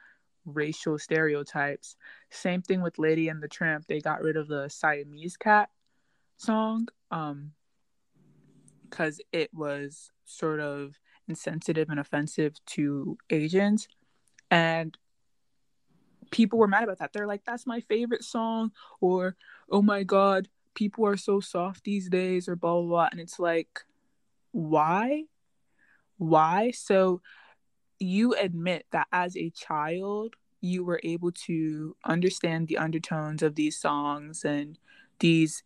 racial 0.45 0.97
stereotypes. 0.97 1.95
Same 2.29 2.61
thing 2.61 2.81
with 2.81 2.99
lady 2.99 3.29
and 3.29 3.41
the 3.41 3.47
tramp. 3.47 3.85
They 3.87 3.99
got 3.99 4.21
rid 4.21 4.37
of 4.37 4.47
the 4.47 4.69
siamese 4.69 5.37
cat 5.37 5.69
song 6.37 6.87
um 7.11 7.51
because 8.89 9.19
it 9.33 9.53
was 9.53 10.09
sort 10.25 10.59
of 10.59 10.95
insensitive 11.27 11.89
and 11.89 11.99
offensive 11.99 12.53
to 12.65 13.17
asians. 13.29 13.87
And 14.49 14.97
people 16.31 16.57
were 16.57 16.67
mad 16.67 16.83
about 16.83 16.99
that. 16.99 17.13
They're 17.13 17.27
like, 17.27 17.43
that's 17.45 17.67
my 17.67 17.81
favorite 17.81 18.23
song, 18.23 18.71
or 18.99 19.35
oh 19.71 19.81
my 19.81 20.03
god, 20.03 20.47
people 20.73 21.05
are 21.05 21.17
so 21.17 21.39
soft 21.39 21.83
these 21.83 22.09
days, 22.09 22.47
or 22.47 22.55
blah 22.55 22.73
blah 22.73 22.87
blah. 22.87 23.09
And 23.11 23.19
it's 23.19 23.39
like, 23.39 23.81
why? 24.51 25.23
Why? 26.17 26.71
So 26.71 27.21
you 27.99 28.33
admit 28.33 28.85
that 28.91 29.07
as 29.11 29.35
a 29.35 29.49
child, 29.49 30.35
you 30.61 30.83
were 30.83 30.99
able 31.03 31.31
to 31.31 31.95
understand 32.05 32.67
the 32.67 32.77
undertones 32.77 33.43
of 33.43 33.55
these 33.55 33.77
songs 33.77 34.43
and 34.43 34.77
these 35.19 35.63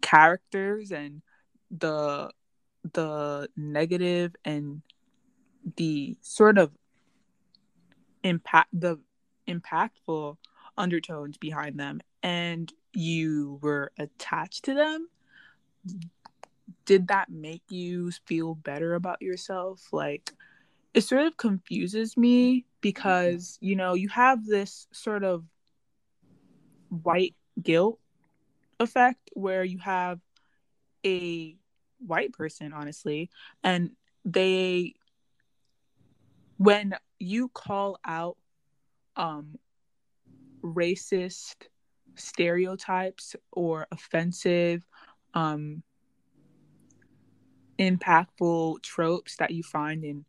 characters 0.00 0.90
and 0.90 1.22
the 1.70 2.30
the 2.92 3.48
negative 3.56 4.34
and 4.44 4.82
the 5.76 6.16
sort 6.20 6.58
of 6.58 6.70
impact 8.22 8.68
the 8.72 8.98
impactful 9.48 10.36
undertones 10.76 11.36
behind 11.36 11.78
them 11.78 12.00
and 12.22 12.72
you 12.98 13.58
were 13.62 13.92
attached 13.98 14.64
to 14.64 14.74
them 14.74 15.08
did 16.88 17.08
that 17.08 17.28
make 17.30 17.62
you 17.68 18.10
feel 18.24 18.54
better 18.54 18.94
about 18.94 19.20
yourself? 19.20 19.88
Like 19.92 20.32
it 20.94 21.02
sort 21.02 21.26
of 21.26 21.36
confuses 21.36 22.16
me 22.16 22.64
because 22.80 23.58
you 23.60 23.76
know 23.76 23.94
you 23.94 24.08
have 24.08 24.46
this 24.46 24.86
sort 24.90 25.22
of 25.22 25.44
white 26.88 27.34
guilt 27.62 27.98
effect 28.80 29.30
where 29.34 29.64
you 29.64 29.78
have 29.78 30.18
a 31.04 31.56
white 31.98 32.32
person 32.32 32.72
honestly 32.72 33.28
and 33.62 33.90
they 34.24 34.94
when 36.56 36.94
you 37.18 37.48
call 37.48 37.98
out 38.04 38.36
um, 39.16 39.58
racist 40.62 41.56
stereotypes 42.18 43.36
or 43.52 43.86
offensive, 43.90 44.82
um, 45.34 45.82
impactful 47.78 48.82
tropes 48.82 49.36
that 49.36 49.52
you 49.52 49.62
find 49.62 50.04
in 50.04 50.24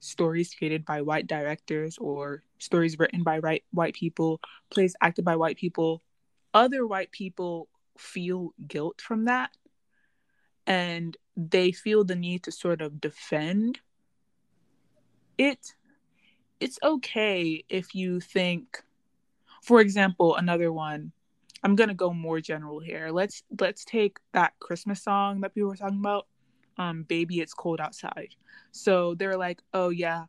stories 0.00 0.54
created 0.54 0.84
by 0.84 1.02
white 1.02 1.26
directors 1.26 1.96
or 1.98 2.42
stories 2.58 2.98
written 2.98 3.22
by 3.22 3.38
white 3.40 3.64
white 3.72 3.94
people, 3.94 4.40
plays 4.70 4.96
acted 5.00 5.24
by 5.24 5.36
white 5.36 5.56
people, 5.56 6.02
other 6.52 6.86
white 6.86 7.10
people 7.10 7.68
feel 7.98 8.54
guilt 8.66 9.00
from 9.00 9.26
that. 9.26 9.50
And 10.66 11.16
they 11.36 11.72
feel 11.72 12.04
the 12.04 12.16
need 12.16 12.44
to 12.44 12.52
sort 12.52 12.80
of 12.80 13.00
defend 13.00 13.80
it 15.38 15.74
it's 16.60 16.78
okay 16.82 17.64
if 17.68 17.94
you 17.94 18.20
think 18.20 18.82
for 19.62 19.80
example 19.80 20.36
another 20.36 20.72
one 20.72 21.12
i'm 21.64 21.74
gonna 21.74 21.94
go 21.94 22.12
more 22.12 22.40
general 22.40 22.78
here. 22.78 23.10
Let's 23.10 23.42
let's 23.58 23.84
take 23.84 24.18
that 24.32 24.52
christmas 24.60 25.02
song 25.02 25.40
that 25.40 25.54
people 25.54 25.70
were 25.70 25.76
talking 25.76 25.98
about 25.98 26.26
um 26.78 27.02
baby 27.04 27.40
it's 27.40 27.54
cold 27.54 27.80
outside. 27.80 28.36
So 28.70 29.14
they're 29.14 29.36
like 29.36 29.60
oh 29.72 29.88
yeah. 29.88 30.26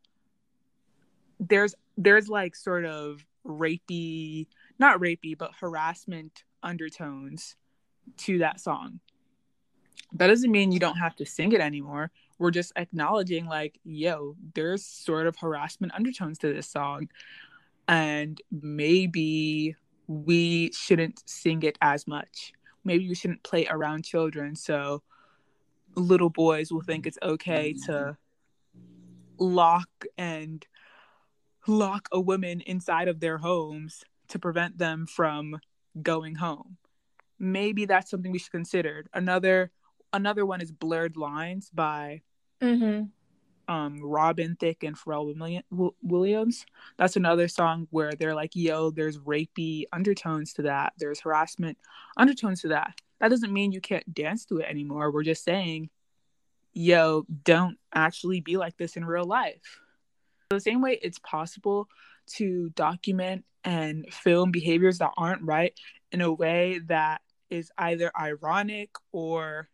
There's 1.39 1.75
there's 1.97 2.29
like 2.29 2.55
sort 2.55 2.85
of 2.85 3.23
rapey 3.45 4.47
not 4.79 4.99
rapey 4.99 5.37
but 5.37 5.51
harassment 5.59 6.43
undertones 6.63 7.55
to 8.17 8.39
that 8.39 8.59
song. 8.59 8.99
That 10.13 10.27
doesn't 10.27 10.51
mean 10.51 10.71
you 10.71 10.79
don't 10.79 10.97
have 10.97 11.15
to 11.17 11.25
sing 11.25 11.51
it 11.51 11.59
anymore. 11.59 12.11
We're 12.39 12.51
just 12.51 12.71
acknowledging 12.77 13.45
like 13.45 13.79
yo 13.83 14.37
there's 14.53 14.85
sort 14.85 15.27
of 15.27 15.35
harassment 15.35 15.93
undertones 15.93 16.37
to 16.39 16.53
this 16.53 16.67
song. 16.67 17.09
And 17.87 18.41
maybe 18.51 19.75
we 20.07 20.71
shouldn't 20.71 21.21
sing 21.27 21.63
it 21.63 21.77
as 21.81 22.07
much. 22.07 22.53
Maybe 22.83 23.07
we 23.07 23.15
shouldn't 23.15 23.43
play 23.43 23.67
around 23.67 24.03
children 24.03 24.55
so 24.55 25.01
little 25.95 26.29
boys 26.29 26.71
will 26.71 26.81
think 26.81 27.07
it's 27.07 27.17
okay 27.23 27.73
to 27.85 28.17
lock 29.37 29.89
and 30.17 30.65
lock 31.67 32.07
a 32.11 32.19
woman 32.19 32.61
inside 32.61 33.07
of 33.07 33.19
their 33.19 33.37
homes 33.37 34.03
to 34.27 34.39
prevent 34.39 34.77
them 34.77 35.07
from 35.07 35.59
going 36.01 36.35
home. 36.35 36.77
Maybe 37.39 37.85
that's 37.85 38.09
something 38.09 38.31
we 38.31 38.39
should 38.39 38.51
consider. 38.51 39.05
Another 39.13 39.71
another 40.13 40.45
one 40.45 40.61
is 40.61 40.71
Blurred 40.71 41.17
Lines 41.17 41.69
by 41.73 42.21
mm-hmm. 42.61 43.05
Um, 43.67 43.99
Robin 44.01 44.55
Thicke 44.59 44.83
and 44.83 44.97
Pharrell 44.97 45.61
Williams. 46.01 46.65
That's 46.97 47.15
another 47.15 47.47
song 47.47 47.87
where 47.91 48.11
they're 48.13 48.35
like, 48.35 48.55
yo, 48.55 48.91
there's 48.91 49.17
rapey 49.19 49.85
undertones 49.91 50.53
to 50.53 50.63
that. 50.63 50.93
There's 50.97 51.19
harassment 51.19 51.77
undertones 52.17 52.61
to 52.61 52.69
that. 52.69 52.93
that 53.19 53.29
doesn't 53.29 53.53
mean 53.53 53.71
you 53.71 53.81
can't 53.81 54.13
dance 54.13 54.45
to 54.45 54.57
it 54.57 54.67
anymore. 54.69 55.11
We're 55.11 55.23
just 55.23 55.43
saying, 55.43 55.89
yo, 56.73 57.25
don't 57.43 57.77
actually 57.93 58.41
be 58.41 58.57
like 58.57 58.77
this 58.77 58.97
in 58.97 59.05
real 59.05 59.25
life. 59.25 59.79
The 60.49 60.59
same 60.59 60.81
way 60.81 60.99
it's 61.01 61.19
possible 61.19 61.87
to 62.35 62.69
document 62.71 63.45
and 63.63 64.05
film 64.13 64.51
behaviors 64.51 64.99
that 64.99 65.11
aren't 65.17 65.41
right 65.41 65.73
in 66.11 66.21
a 66.21 66.31
way 66.31 66.79
that 66.87 67.21
is 67.49 67.71
either 67.77 68.11
ironic 68.19 68.89
or 69.11 69.69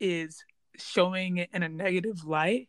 is 0.00 0.44
showing 0.76 1.38
it 1.38 1.50
in 1.52 1.62
a 1.62 1.68
negative 1.68 2.24
light. 2.24 2.68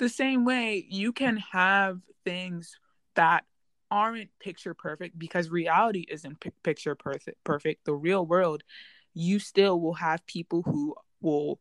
The 0.00 0.08
same 0.08 0.46
way 0.46 0.86
you 0.88 1.12
can 1.12 1.36
have 1.52 2.00
things 2.24 2.78
that 3.16 3.44
aren't 3.90 4.30
picture 4.40 4.72
perfect 4.72 5.18
because 5.18 5.50
reality 5.50 6.06
isn't 6.10 6.40
p- 6.40 6.52
picture 6.62 6.94
perfect 6.94 7.44
perfect. 7.44 7.84
The 7.84 7.92
real 7.92 8.24
world 8.24 8.62
you 9.12 9.38
still 9.38 9.78
will 9.78 9.92
have 9.92 10.24
people 10.24 10.62
who 10.62 10.94
will 11.20 11.60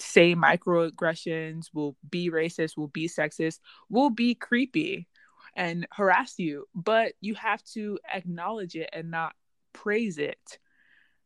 say 0.00 0.34
microaggressions 0.34 1.66
will 1.72 1.96
be 2.10 2.30
racist 2.30 2.76
will 2.76 2.88
be 2.88 3.06
sexist 3.06 3.60
will 3.88 4.10
be 4.10 4.34
creepy 4.34 5.06
and 5.54 5.86
harass 5.92 6.36
you 6.36 6.66
but 6.74 7.12
you 7.20 7.34
have 7.34 7.62
to 7.62 7.96
acknowledge 8.12 8.74
it 8.74 8.90
and 8.92 9.08
not 9.08 9.36
praise 9.72 10.18
it 10.18 10.58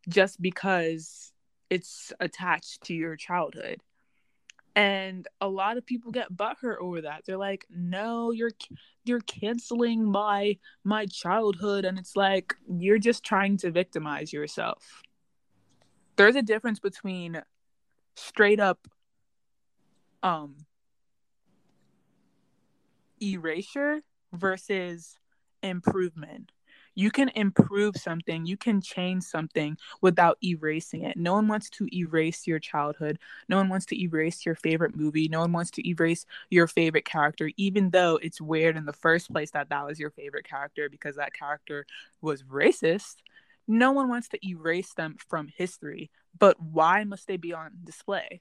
just 0.07 0.43
because 0.43 1.33
it's 1.71 2.13
attached 2.21 2.83
to 2.83 2.93
your 2.93 3.17
childhood 3.17 3.81
and 4.79 5.27
a 5.41 5.49
lot 5.49 5.77
of 5.77 5.85
people 5.85 6.13
get 6.13 6.33
butthurt 6.33 6.77
over 6.81 7.01
that. 7.01 7.25
They're 7.27 7.37
like 7.37 7.67
no 7.69 8.31
you're 8.31 8.53
you're 9.05 9.21
canceling 9.21 10.05
my 10.05 10.57
my 10.85 11.07
childhood 11.07 11.85
and 11.85 11.99
it's 11.99 12.15
like 12.15 12.55
you're 12.71 13.01
just 13.01 13.25
trying 13.25 13.57
to 13.59 13.73
victimize 13.73 14.33
yourself. 14.33 15.03
There's 16.15 16.37
a 16.37 16.43
difference 16.43 16.79
between 16.79 17.43
straight 18.15 18.61
up 18.61 18.87
um 20.23 20.55
erasure 23.21 24.03
versus 24.33 25.19
improvement 25.61 26.53
you 26.99 27.13
can 27.13 27.29
improve 27.37 27.97
something, 27.97 28.45
you 28.45 28.57
can 28.57 28.81
change 28.81 29.23
something 29.23 29.79
without 30.01 30.37
erasing 30.43 31.05
it. 31.05 31.17
No 31.17 31.35
one 31.35 31.47
wants 31.47 31.71
to 31.71 31.87
erase 31.97 32.45
your 32.45 32.59
childhood. 32.59 33.21
No 33.49 33.57
one 33.57 33.69
wants 33.69 33.87
to 33.87 34.03
erase 34.03 34.45
your 34.45 34.57
favorite 34.57 34.97
movie. 34.97 35.29
No 35.29 35.39
one 35.39 35.53
wants 35.53 35.71
to 35.73 35.89
erase 35.89 36.27
your 36.51 36.67
favorite 36.67 37.05
character, 37.05 37.53
even 37.57 37.91
though 37.91 38.19
it's 38.21 38.41
weird 38.41 38.77
in 38.77 38.85
the 38.85 38.93
first 38.93 39.33
place 39.33 39.53
that 39.53 39.69
that 39.69 39.87
was 39.87 40.01
your 40.01 40.11
favorite 40.11 40.45
character 40.45 40.89
because 40.91 41.15
that 41.15 41.33
character 41.33 41.87
was 42.21 42.43
racist. 42.43 43.19
No 43.69 43.93
one 43.93 44.09
wants 44.09 44.27
to 44.31 44.45
erase 44.45 44.93
them 44.95 45.19
from 45.29 45.47
history, 45.57 46.11
but 46.37 46.61
why 46.61 47.05
must 47.05 47.29
they 47.29 47.37
be 47.37 47.53
on 47.53 47.71
display? 47.85 48.41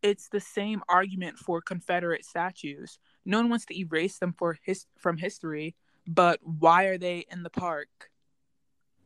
It's 0.00 0.28
the 0.28 0.38
same 0.38 0.82
argument 0.88 1.38
for 1.38 1.60
Confederate 1.60 2.24
statues. 2.24 3.00
No 3.24 3.38
one 3.38 3.48
wants 3.48 3.66
to 3.66 3.76
erase 3.76 4.18
them 4.18 4.32
for 4.32 4.58
his- 4.62 4.86
from 4.96 5.16
history, 5.16 5.74
but 6.06 6.40
why 6.42 6.84
are 6.84 6.98
they 6.98 7.26
in 7.30 7.42
the 7.42 7.50
park? 7.50 8.10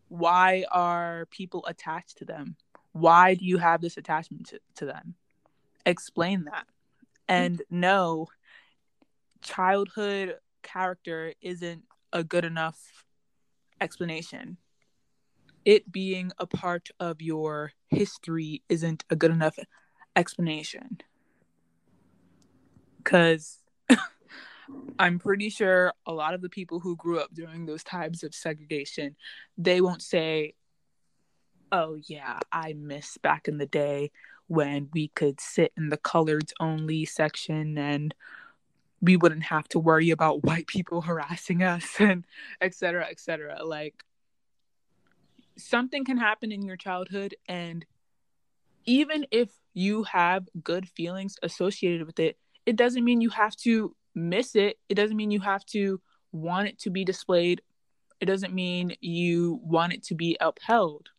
Why 0.09 0.65
are 0.71 1.27
people 1.31 1.65
attached 1.67 2.19
to 2.19 2.25
them? 2.25 2.57
Why 2.93 3.35
do 3.35 3.45
you 3.45 3.59
have 3.59 3.81
this 3.81 3.97
attachment 3.97 4.49
to, 4.49 4.61
to 4.77 4.87
them? 4.87 5.15
Explain 5.85 6.45
that. 6.45 6.67
And 7.29 7.63
no, 7.71 8.29
childhood 9.43 10.37
character 10.63 11.35
isn't 11.41 11.85
a 12.13 12.25
good 12.25 12.45
enough 12.45 13.05
explanation. 13.81 14.57
It 15.65 15.93
being 15.93 16.33
a 16.39 16.47
part 16.47 16.89
of 16.99 17.21
your 17.21 17.73
history 17.91 18.63
isn't 18.69 19.05
a 19.11 19.17
good 19.17 19.31
enough 19.31 19.59
explanation. 20.17 20.99
Because 22.97 23.59
I'm 24.99 25.19
pretty 25.19 25.49
sure 25.49 25.93
a 26.07 26.13
lot 26.13 26.35
of 26.35 26.43
the 26.43 26.49
people 26.49 26.81
who 26.81 26.97
grew 26.97 27.21
up 27.21 27.33
during 27.33 27.67
those 27.67 27.85
times 27.85 28.25
of 28.25 28.35
segregation, 28.35 29.17
they 29.57 29.81
won't 29.81 30.03
say, 30.03 30.55
"Oh 31.71 31.99
yeah, 32.07 32.41
I 32.53 32.73
miss 32.75 33.19
back 33.19 33.49
in 33.49 33.59
the 33.59 33.67
day 33.67 34.11
when 34.49 34.89
we 34.93 35.09
could 35.09 35.41
sit 35.41 35.73
in 35.77 35.91
the 35.91 35.99
coloreds 35.99 36.53
only 36.59 37.05
section 37.05 37.79
and 37.79 38.15
we 39.01 39.17
wouldn't 39.17 39.45
have 39.45 39.69
to 39.69 39.79
worry 39.79 40.11
about 40.11 40.43
white 40.45 40.67
people 40.67 41.03
harassing 41.03 41.63
us 41.63 41.87
and 42.01 42.25
etc 42.61 43.07
etc 43.09 43.63
like 43.65 44.03
something 45.57 46.05
can 46.05 46.17
happen 46.17 46.51
in 46.51 46.63
your 46.63 46.77
childhood 46.77 47.35
and 47.49 47.85
even 48.87 49.27
if 49.31 49.51
you 49.75 50.03
have 50.05 50.49
good 50.63 50.89
feelings 50.89 51.37
associated 51.43 52.07
with 52.07 52.19
it 52.19 52.39
it 52.65 52.77
doesn't 52.77 53.05
mean 53.05 53.21
you 53.21 53.31
have 53.31 53.55
to 53.57 53.95
miss 54.15 54.57
it, 54.57 54.79
it 54.89 54.95
doesn't 54.95 55.17
mean 55.17 55.31
you 55.31 55.41
have 55.41 55.65
to 55.67 56.01
want 56.33 56.69
it 56.69 56.79
to 56.81 56.91
be 56.91 57.05
displayed. 57.05 57.63
It 58.21 58.27
doesn't 58.27 58.55
mean 58.55 58.97
you 59.01 59.61
want 59.63 59.93
it 59.93 60.03
to 60.05 60.15
be 60.15 60.37
upheld. 60.41 61.11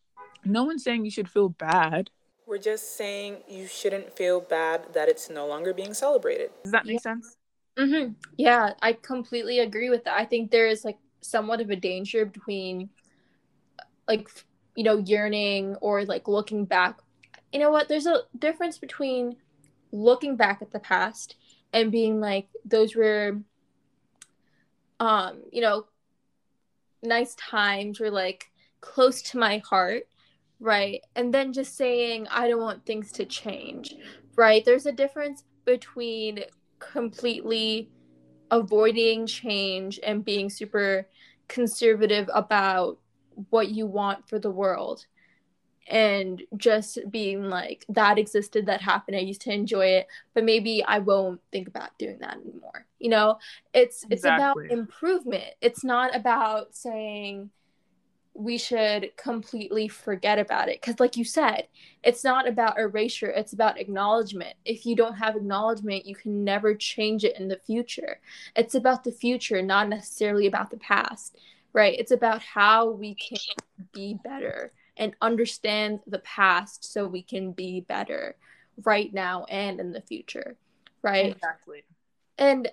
No 0.44 0.64
one's 0.64 0.84
saying 0.84 1.04
you 1.04 1.10
should 1.10 1.28
feel 1.28 1.48
bad. 1.48 2.10
We're 2.46 2.58
just 2.58 2.96
saying 2.96 3.38
you 3.48 3.66
shouldn't 3.66 4.12
feel 4.12 4.40
bad 4.40 4.92
that 4.92 5.08
it's 5.08 5.30
no 5.30 5.46
longer 5.46 5.72
being 5.72 5.94
celebrated. 5.94 6.50
Does 6.62 6.72
that 6.72 6.84
make 6.84 6.94
yeah. 6.94 7.00
sense? 7.00 7.36
Mm-hmm. 7.76 8.12
Yeah, 8.36 8.72
I 8.82 8.94
completely 8.94 9.60
agree 9.60 9.88
with 9.88 10.04
that. 10.04 10.14
I 10.14 10.24
think 10.24 10.50
there 10.50 10.66
is 10.66 10.84
like 10.84 10.98
somewhat 11.20 11.60
of 11.60 11.70
a 11.70 11.76
danger 11.76 12.24
between 12.24 12.90
like 14.08 14.28
you 14.74 14.84
know 14.84 14.98
yearning 14.98 15.76
or 15.76 16.04
like 16.04 16.26
looking 16.26 16.64
back. 16.64 16.98
You 17.52 17.60
know 17.60 17.70
what? 17.70 17.88
There's 17.88 18.06
a 18.06 18.22
difference 18.38 18.78
between 18.78 19.36
looking 19.92 20.36
back 20.36 20.62
at 20.62 20.72
the 20.72 20.80
past 20.80 21.36
and 21.72 21.92
being 21.92 22.20
like 22.20 22.48
those 22.64 22.94
were 22.94 23.38
um 24.98 25.42
you 25.52 25.60
know 25.60 25.86
nice 27.02 27.34
times 27.36 28.00
were 28.00 28.10
like 28.10 28.50
close 28.80 29.22
to 29.22 29.38
my 29.38 29.58
heart 29.58 30.04
right? 30.62 31.00
And 31.16 31.32
then 31.32 31.54
just 31.54 31.74
saying 31.74 32.28
i 32.30 32.46
don't 32.46 32.60
want 32.60 32.84
things 32.84 33.12
to 33.12 33.24
change 33.24 33.94
right? 34.36 34.64
There's 34.64 34.86
a 34.86 34.92
difference 34.92 35.44
between 35.66 36.44
completely 36.78 37.90
avoiding 38.50 39.26
change 39.26 40.00
and 40.02 40.24
being 40.24 40.48
super 40.48 41.06
conservative 41.48 42.30
about 42.32 42.98
what 43.50 43.68
you 43.68 43.86
want 43.86 44.26
for 44.26 44.38
the 44.38 44.50
world 44.50 45.06
and 45.88 46.42
just 46.56 46.98
being 47.10 47.48
like 47.48 47.84
that 47.88 48.18
existed 48.18 48.66
that 48.66 48.80
happened 48.80 49.16
i 49.16 49.20
used 49.20 49.40
to 49.40 49.52
enjoy 49.52 49.86
it 49.86 50.06
but 50.34 50.44
maybe 50.44 50.84
i 50.84 50.98
won't 50.98 51.40
think 51.50 51.66
about 51.66 51.96
doing 51.98 52.18
that 52.20 52.36
anymore 52.36 52.86
you 53.00 53.08
know? 53.08 53.38
It's 53.74 54.04
it's 54.10 54.24
about 54.24 54.58
improvement. 54.70 55.54
It's 55.60 55.82
not 55.82 56.14
about 56.14 56.76
saying 56.76 57.50
we 58.32 58.58
should 58.58 59.10
completely 59.16 59.88
forget 59.88 60.38
about 60.38 60.68
it 60.68 60.80
because 60.80 61.00
like 61.00 61.16
you 61.16 61.24
said 61.24 61.66
it's 62.04 62.22
not 62.22 62.46
about 62.46 62.78
erasure 62.78 63.26
it's 63.26 63.52
about 63.52 63.78
acknowledgement. 63.78 64.54
If 64.64 64.86
you 64.86 64.94
don't 64.94 65.16
have 65.16 65.34
acknowledgement 65.34 66.06
you 66.06 66.14
can 66.14 66.44
never 66.44 66.74
change 66.74 67.24
it 67.24 67.36
in 67.38 67.48
the 67.48 67.58
future. 67.58 68.20
It's 68.54 68.76
about 68.76 69.02
the 69.02 69.10
future 69.10 69.62
not 69.62 69.88
necessarily 69.88 70.46
about 70.46 70.70
the 70.70 70.76
past 70.76 71.36
right? 71.72 71.98
It's 71.98 72.10
about 72.10 72.42
how 72.42 72.90
we 72.90 73.14
can 73.14 73.38
be 73.92 74.18
better 74.24 74.72
and 75.00 75.16
understand 75.20 75.98
the 76.06 76.20
past 76.20 76.84
so 76.84 77.06
we 77.06 77.22
can 77.22 77.50
be 77.50 77.80
better 77.80 78.36
right 78.84 79.12
now 79.12 79.44
and 79.48 79.80
in 79.80 79.90
the 79.90 80.00
future 80.00 80.56
right? 81.02 81.32
Exactly. 81.32 81.84
And 82.38 82.70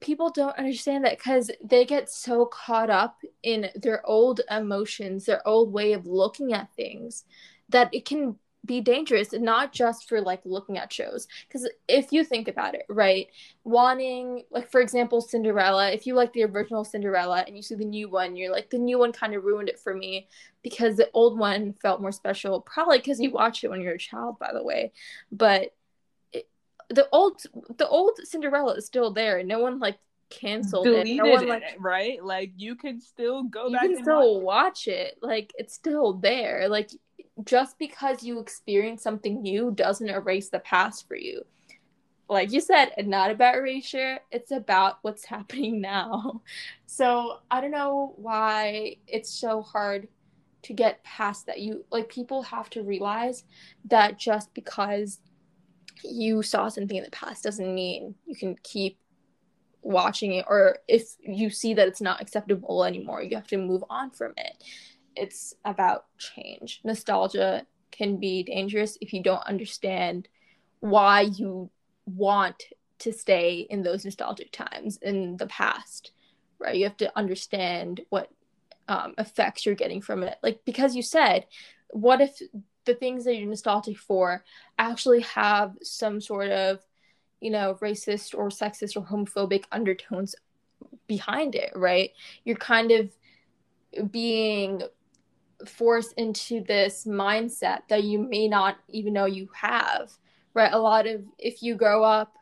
people 0.00 0.30
don't 0.30 0.56
understand 0.58 1.04
that 1.04 1.18
because 1.18 1.50
they 1.62 1.84
get 1.84 2.10
so 2.10 2.46
caught 2.46 2.90
up 2.90 3.20
in 3.42 3.70
their 3.76 4.04
old 4.06 4.40
emotions 4.50 5.24
their 5.24 5.46
old 5.46 5.72
way 5.72 5.92
of 5.92 6.06
looking 6.06 6.52
at 6.52 6.74
things 6.74 7.24
that 7.68 7.94
it 7.94 8.04
can 8.04 8.36
be 8.64 8.80
dangerous 8.80 9.32
not 9.32 9.72
just 9.72 10.08
for 10.08 10.20
like 10.20 10.40
looking 10.44 10.78
at 10.78 10.92
shows 10.92 11.28
because 11.46 11.68
if 11.88 12.12
you 12.12 12.24
think 12.24 12.48
about 12.48 12.74
it 12.74 12.84
right 12.88 13.28
wanting 13.64 14.42
like 14.50 14.70
for 14.70 14.80
example 14.80 15.20
cinderella 15.20 15.90
if 15.90 16.06
you 16.06 16.14
like 16.14 16.32
the 16.32 16.44
original 16.44 16.84
cinderella 16.84 17.44
and 17.46 17.56
you 17.56 17.62
see 17.62 17.74
the 17.74 17.84
new 17.84 18.08
one 18.08 18.36
you're 18.36 18.52
like 18.52 18.70
the 18.70 18.78
new 18.78 18.98
one 18.98 19.12
kind 19.12 19.34
of 19.34 19.44
ruined 19.44 19.68
it 19.68 19.78
for 19.78 19.94
me 19.94 20.26
because 20.62 20.96
the 20.96 21.10
old 21.12 21.38
one 21.38 21.74
felt 21.82 22.00
more 22.00 22.12
special 22.12 22.60
probably 22.60 22.98
because 22.98 23.20
you 23.20 23.30
watched 23.30 23.64
it 23.64 23.68
when 23.68 23.80
you 23.80 23.88
were 23.88 23.94
a 23.94 23.98
child 23.98 24.38
by 24.38 24.50
the 24.52 24.62
way 24.62 24.92
but 25.30 25.74
it, 26.32 26.48
the 26.88 27.08
old 27.12 27.42
the 27.76 27.88
old 27.88 28.18
cinderella 28.24 28.74
is 28.74 28.86
still 28.86 29.12
there 29.12 29.42
no 29.42 29.58
one 29.58 29.78
like 29.78 29.98
canceled 30.30 30.84
Deleted 30.84 31.12
it. 31.12 31.16
No 31.16 31.30
one, 31.30 31.48
like, 31.48 31.62
it, 31.62 31.80
right? 31.80 32.24
Like 32.24 32.52
you 32.56 32.74
can 32.74 33.00
still 33.00 33.44
go 33.44 33.66
you 33.68 33.72
back. 33.74 33.82
You 33.82 33.94
can 33.94 34.02
still 34.02 34.40
watch. 34.40 34.86
watch 34.86 34.88
it. 34.88 35.18
Like 35.22 35.52
it's 35.56 35.74
still 35.74 36.14
there. 36.14 36.68
Like 36.68 36.90
just 37.42 37.78
because 37.78 38.22
you 38.22 38.38
experience 38.38 39.02
something 39.02 39.42
new 39.42 39.72
doesn't 39.72 40.08
erase 40.08 40.50
the 40.50 40.60
past 40.60 41.08
for 41.08 41.16
you. 41.16 41.42
Like 42.28 42.52
you 42.52 42.60
said, 42.60 42.92
it's 42.96 43.08
not 43.08 43.30
about 43.30 43.56
erasure, 43.56 44.20
it's 44.30 44.50
about 44.50 44.98
what's 45.02 45.24
happening 45.34 45.80
now. 45.80 46.42
So 46.86 47.38
I 47.50 47.60
don't 47.60 47.70
know 47.70 48.14
why 48.16 48.96
it's 49.06 49.30
so 49.30 49.62
hard 49.62 50.08
to 50.62 50.72
get 50.72 51.02
past 51.04 51.46
that. 51.46 51.60
You 51.60 51.84
like 51.90 52.08
people 52.08 52.42
have 52.42 52.70
to 52.70 52.82
realize 52.82 53.44
that 53.86 54.18
just 54.18 54.54
because 54.54 55.20
you 56.02 56.42
saw 56.42 56.68
something 56.68 56.96
in 56.96 57.04
the 57.04 57.10
past 57.10 57.44
doesn't 57.44 57.74
mean 57.74 58.14
you 58.26 58.36
can 58.36 58.56
keep 58.62 58.98
watching 59.82 60.32
it 60.34 60.44
or 60.48 60.78
if 60.88 61.02
you 61.20 61.50
see 61.50 61.74
that 61.74 61.86
it's 61.86 62.00
not 62.00 62.20
acceptable 62.20 62.84
anymore 62.84 63.22
you 63.22 63.36
have 63.36 63.46
to 63.46 63.58
move 63.58 63.84
on 63.90 64.10
from 64.10 64.32
it 64.38 64.64
it's 65.16 65.54
about 65.64 66.06
change. 66.18 66.80
Nostalgia 66.84 67.66
can 67.90 68.18
be 68.18 68.42
dangerous 68.42 68.98
if 69.00 69.12
you 69.12 69.22
don't 69.22 69.46
understand 69.46 70.28
why 70.80 71.22
you 71.22 71.70
want 72.06 72.64
to 72.98 73.12
stay 73.12 73.66
in 73.70 73.82
those 73.82 74.04
nostalgic 74.04 74.52
times 74.52 74.98
in 75.02 75.36
the 75.36 75.46
past 75.46 76.12
right? 76.58 76.76
You 76.76 76.84
have 76.84 76.96
to 76.98 77.16
understand 77.16 78.00
what 78.08 78.30
um, 78.88 79.14
effects 79.18 79.64
you're 79.64 79.74
getting 79.74 80.00
from 80.00 80.22
it. 80.22 80.36
Like 80.42 80.60
because 80.64 80.96
you 80.96 81.02
said 81.02 81.46
what 81.90 82.20
if 82.20 82.40
the 82.84 82.94
things 82.94 83.24
that 83.24 83.36
you're 83.36 83.48
nostalgic 83.48 83.96
for 83.96 84.44
actually 84.78 85.20
have 85.20 85.74
some 85.82 86.20
sort 86.20 86.50
of 86.50 86.80
you 87.40 87.50
know 87.50 87.78
racist 87.80 88.36
or 88.36 88.48
sexist 88.48 88.96
or 88.96 89.04
homophobic 89.04 89.64
undertones 89.72 90.34
behind 91.06 91.54
it 91.54 91.72
right? 91.74 92.10
You're 92.44 92.56
kind 92.56 92.90
of 92.90 93.10
being 94.10 94.82
forced 95.68 96.12
into 96.14 96.62
this 96.62 97.04
mindset 97.04 97.80
that 97.88 98.04
you 98.04 98.18
may 98.18 98.48
not 98.48 98.76
even 98.88 99.12
know 99.12 99.26
you 99.26 99.48
have 99.54 100.12
right? 100.54 100.72
A 100.72 100.78
lot 100.78 101.08
of 101.08 101.24
if 101.38 101.62
you 101.62 101.74
grow 101.74 102.04
up 102.04 102.36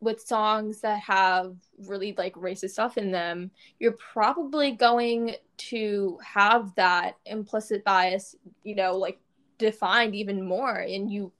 with 0.00 0.20
songs 0.20 0.80
that 0.80 1.00
have 1.00 1.56
really 1.86 2.14
like 2.18 2.34
racist 2.34 2.70
stuff 2.70 2.98
in 2.98 3.12
them 3.12 3.50
you're 3.78 3.96
probably 4.12 4.72
going 4.72 5.36
to 5.56 6.18
have 6.24 6.74
that 6.74 7.16
implicit 7.24 7.84
bias 7.84 8.34
you 8.64 8.74
know 8.74 8.96
like 8.96 9.20
defined 9.58 10.12
even 10.12 10.44
more 10.44 10.74
and 10.74 11.10
you 11.10 11.30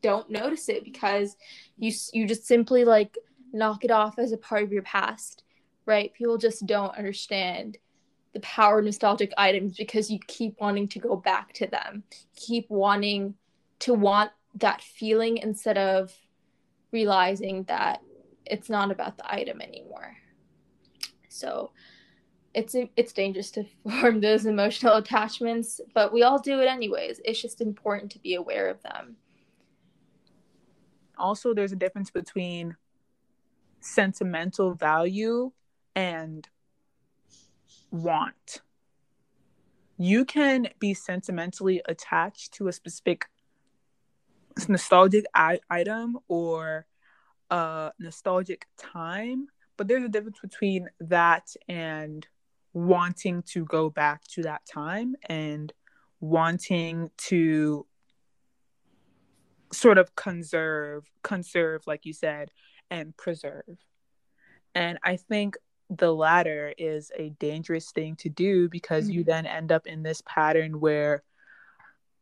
don't 0.00 0.30
notice 0.30 0.70
it 0.70 0.84
because 0.84 1.36
you 1.76 1.92
you 2.14 2.26
just 2.26 2.46
simply 2.46 2.84
like 2.84 3.18
knock 3.52 3.84
it 3.84 3.90
off 3.90 4.18
as 4.18 4.32
a 4.32 4.38
part 4.38 4.62
of 4.62 4.72
your 4.72 4.82
past 4.82 5.44
right? 5.88 6.12
People 6.12 6.36
just 6.36 6.66
don't 6.66 6.96
understand 6.96 7.78
the 8.32 8.40
power 8.40 8.78
of 8.78 8.84
nostalgic 8.84 9.32
items 9.36 9.76
because 9.76 10.10
you 10.10 10.18
keep 10.26 10.60
wanting 10.60 10.86
to 10.88 10.98
go 10.98 11.16
back 11.16 11.52
to 11.52 11.66
them 11.66 12.02
keep 12.36 12.68
wanting 12.68 13.34
to 13.78 13.94
want 13.94 14.30
that 14.54 14.80
feeling 14.82 15.38
instead 15.38 15.78
of 15.78 16.12
realizing 16.92 17.64
that 17.64 18.00
it's 18.46 18.68
not 18.68 18.90
about 18.90 19.16
the 19.16 19.32
item 19.32 19.60
anymore 19.60 20.16
so 21.28 21.70
it's 22.54 22.74
it's 22.96 23.12
dangerous 23.12 23.50
to 23.52 23.64
form 23.82 24.20
those 24.20 24.46
emotional 24.46 24.94
attachments, 24.94 25.80
but 25.94 26.12
we 26.12 26.22
all 26.22 26.38
do 26.38 26.60
it 26.60 26.66
anyways. 26.66 27.20
It's 27.24 27.40
just 27.40 27.60
important 27.60 28.10
to 28.12 28.18
be 28.18 28.34
aware 28.34 28.68
of 28.68 28.82
them. 28.82 29.16
Also, 31.16 31.52
there's 31.52 31.72
a 31.72 31.76
difference 31.76 32.10
between 32.10 32.76
sentimental 33.80 34.74
value 34.74 35.52
and 35.94 36.48
want. 37.90 38.62
You 39.96 40.24
can 40.24 40.68
be 40.78 40.94
sentimentally 40.94 41.82
attached 41.86 42.52
to 42.54 42.68
a 42.68 42.72
specific 42.72 43.26
nostalgic 44.68 45.24
I- 45.34 45.60
item 45.70 46.18
or 46.28 46.86
a 47.50 47.92
nostalgic 47.98 48.66
time, 48.76 49.48
but 49.76 49.88
there's 49.88 50.04
a 50.04 50.08
difference 50.08 50.38
between 50.40 50.88
that 51.00 51.54
and 51.68 52.26
wanting 52.72 53.42
to 53.42 53.64
go 53.64 53.90
back 53.90 54.22
to 54.28 54.42
that 54.42 54.64
time 54.66 55.16
and 55.28 55.72
wanting 56.20 57.10
to 57.16 57.86
sort 59.72 59.98
of 59.98 60.14
conserve 60.16 61.10
conserve 61.22 61.82
like 61.86 62.06
you 62.06 62.12
said 62.12 62.50
and 62.90 63.16
preserve 63.16 63.78
and 64.74 64.98
i 65.04 65.16
think 65.16 65.56
the 65.90 66.12
latter 66.12 66.74
is 66.76 67.10
a 67.16 67.30
dangerous 67.30 67.90
thing 67.90 68.16
to 68.16 68.28
do 68.28 68.68
because 68.68 69.04
mm-hmm. 69.04 69.14
you 69.14 69.24
then 69.24 69.46
end 69.46 69.72
up 69.72 69.86
in 69.86 70.02
this 70.02 70.22
pattern 70.26 70.80
where 70.80 71.22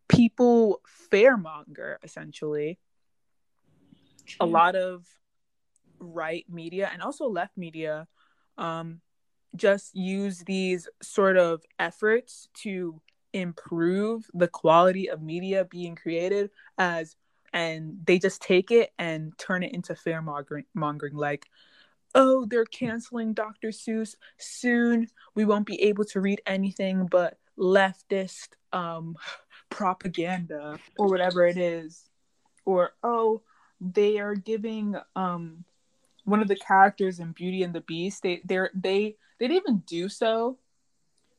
people 0.09 0.81
fearmonger 1.13 1.97
essentially 2.03 2.79
True. 4.25 4.37
a 4.41 4.47
lot 4.47 4.77
of 4.77 5.05
right 5.99 6.45
media 6.49 6.89
and 6.93 7.03
also 7.03 7.27
left 7.27 7.57
media 7.57 8.07
um, 8.59 9.01
just 9.57 9.95
use 9.95 10.41
these 10.41 10.89
sort 11.03 11.37
of 11.37 11.63
efforts 11.79 12.49
to 12.55 13.01
improve 13.33 14.31
the 14.33 14.49
quality 14.49 15.11
of 15.11 15.23
media 15.23 15.65
being 15.65 15.97
created 15.97 16.51
as 16.79 17.17
and 17.53 17.99
they 18.05 18.19
just 18.19 18.43
take 18.43 18.71
it 18.71 18.93
and 18.99 19.37
turn 19.39 19.63
it 19.63 19.73
into 19.73 19.95
fear 19.95 20.23
mongering 20.23 21.15
like 21.15 21.47
oh 22.17 22.47
they're 22.47 22.65
canceling 22.65 23.33
dr 23.35 23.69
seuss 23.69 24.17
soon. 24.39 25.07
We 25.37 25.45
won't 25.45 25.67
be 25.67 25.81
able 25.83 26.05
to 26.07 26.21
read 26.21 26.41
anything 26.47 27.07
but 27.07 27.39
leftist 27.57 28.49
um 28.73 29.17
propaganda 29.71 30.79
or 30.99 31.09
whatever 31.09 31.47
it 31.47 31.57
is. 31.57 32.09
Or 32.65 32.95
oh 33.03 33.43
they 33.81 34.19
are 34.19 34.35
giving 34.35 34.97
um 35.15 35.65
one 36.25 36.43
of 36.43 36.49
the 36.49 36.57
characters 36.57 37.21
in 37.21 37.33
beauty 37.33 37.63
and 37.63 37.75
the 37.75 37.83
beast 37.83 38.23
they 38.23 38.41
they're 38.45 38.71
they 38.75 39.17
they 39.39 39.49
didn't 39.49 39.63
even 39.63 39.79
do 39.87 40.09
so, 40.09 40.59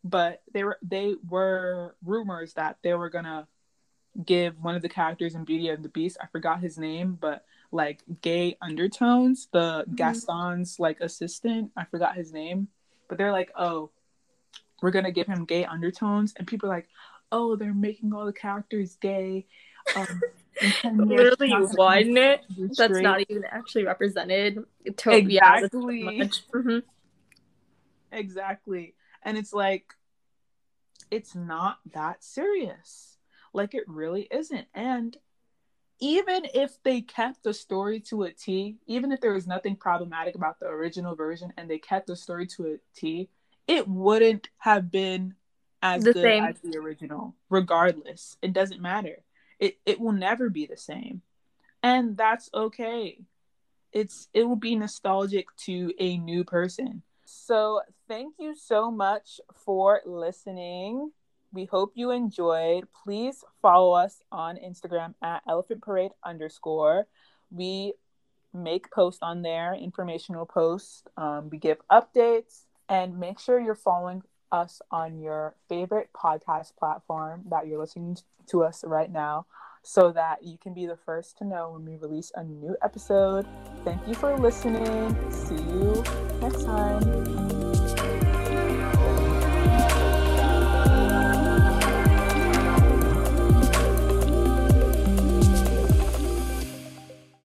but 0.04 0.44
they 0.54 0.64
were 0.64 0.78
they 0.84 1.16
were 1.28 1.96
rumors 2.06 2.54
that 2.54 2.78
they 2.84 2.94
were 2.94 3.10
gonna 3.10 3.48
give 4.26 4.62
one 4.62 4.76
of 4.76 4.82
the 4.82 4.90
characters 4.90 5.36
in 5.36 5.44
Beauty 5.44 5.70
and 5.70 5.84
the 5.84 5.90
Beast. 5.90 6.18
I 6.22 6.28
forgot 6.28 6.60
his 6.60 6.78
name, 6.78 7.18
but 7.20 7.46
like 7.72 8.04
gay 8.22 8.58
undertones. 8.62 9.48
The 9.52 9.84
mm-hmm. 9.84 9.96
Gaston's 9.96 10.80
like 10.80 11.00
assistant. 11.02 11.72
I 11.76 11.86
forgot 11.86 12.16
his 12.16 12.34
name, 12.34 12.68
but 13.08 13.18
they're 13.18 13.32
like, 13.32 13.52
oh, 13.56 13.92
we're 14.82 14.92
gonna 14.92 15.12
give 15.12 15.28
him 15.28 15.46
gay 15.46 15.66
undertones, 15.66 16.34
and 16.38 16.48
people 16.48 16.70
are 16.70 16.76
like, 16.76 16.90
oh, 17.32 17.56
they're 17.56 17.74
making 17.74 18.14
all 18.14 18.26
the 18.26 18.34
characters 18.34 18.96
gay. 18.96 19.46
Um, 19.96 20.22
Literally 20.98 21.52
it. 22.18 22.46
That's 22.76 23.00
not 23.00 23.22
even 23.30 23.44
actually 23.46 23.86
represented. 23.86 24.64
Totally, 24.96 25.38
exactly. 25.38 26.02
Yeah, 26.02 26.24
mm-hmm. 26.54 26.80
Exactly. 28.12 28.96
And 29.24 29.38
it's 29.38 29.54
like, 29.54 29.94
it's 31.12 31.36
not 31.36 31.80
that 31.94 32.24
serious. 32.24 33.17
Like, 33.54 33.74
it 33.74 33.84
really 33.88 34.28
isn't. 34.32 34.68
And 34.74 35.18
even 36.00 36.48
if 36.54 36.82
they 36.84 37.02
kept 37.02 37.44
the 37.44 37.54
story 37.54 38.00
to 38.02 38.24
a 38.24 38.32
T, 38.32 38.78
even 38.86 39.12
if 39.12 39.20
there 39.20 39.34
was 39.34 39.48
nothing 39.48 39.76
problematic 39.76 40.36
about 40.36 40.60
the 40.60 40.68
original 40.68 41.16
version 41.16 41.54
and 41.58 41.70
they 41.70 41.80
kept 41.80 42.08
the 42.08 42.16
story 42.16 42.46
to 42.48 42.74
a 42.74 42.78
T, 42.96 43.30
it 43.68 43.88
wouldn't 43.88 44.50
have 44.60 44.92
been 44.92 45.34
as 45.82 46.04
the 46.04 46.14
good 46.14 46.22
same. 46.22 46.44
as 46.44 46.60
the 46.62 46.78
original, 46.78 47.36
regardless. 47.50 48.38
It 48.42 48.54
doesn't 48.54 48.82
matter. 48.82 49.24
It 49.60 49.80
it 49.86 50.00
will 50.00 50.12
never 50.12 50.50
be 50.50 50.66
the 50.66 50.78
same. 50.78 51.22
And 51.82 52.16
that's 52.16 52.50
okay. 52.54 53.20
It's 53.92 54.28
it 54.34 54.44
will 54.44 54.56
be 54.56 54.76
nostalgic 54.76 55.48
to 55.66 55.94
a 56.00 56.18
new 56.18 56.44
person. 56.44 57.02
So, 57.26 57.82
thank 58.08 58.36
you 58.40 58.56
so 58.56 58.92
much 58.92 59.40
for 59.66 60.02
listening. 60.06 61.12
We 61.52 61.66
hope 61.66 61.94
you 61.96 62.12
enjoyed. 62.12 62.88
Please 63.04 63.44
follow 63.62 63.94
us 63.94 64.22
on 64.32 64.58
Instagram 64.58 65.14
at 65.22 65.44
elephant 65.48 65.82
parade 65.82 66.12
underscore. 66.24 67.08
We 67.50 67.94
make 68.54 68.92
posts 68.92 69.22
on 69.22 69.42
there, 69.42 69.74
informational 69.74 70.46
posts. 70.46 71.04
Um, 71.16 71.50
we 71.50 71.58
give 71.58 71.78
updates 71.92 72.64
and 72.90 73.20
make 73.20 73.40
sure 73.40 73.60
you're 73.60 73.76
following 73.76 74.24
us 74.52 74.82
on 74.92 75.20
your 75.20 75.56
favorite 75.68 76.10
podcast 76.16 76.76
platform 76.78 77.44
that 77.50 77.68
you're 77.68 77.80
listening 77.80 78.18
to 78.48 78.64
us 78.64 78.84
right 78.86 79.12
now 79.12 79.46
so 79.84 80.12
that 80.12 80.44
you 80.44 80.58
can 80.58 80.74
be 80.74 80.86
the 80.86 80.98
first 80.98 81.38
to 81.38 81.46
know 81.46 81.72
when 81.72 81.86
we 81.86 81.96
release 81.98 82.32
a 82.36 82.44
new 82.44 82.76
episode. 82.84 83.46
Thank 83.84 84.06
you 84.08 84.14
for 84.14 84.38
listening. 84.38 85.32
See 85.32 85.56
you 85.56 86.04
next 86.42 86.64
time. 86.64 87.57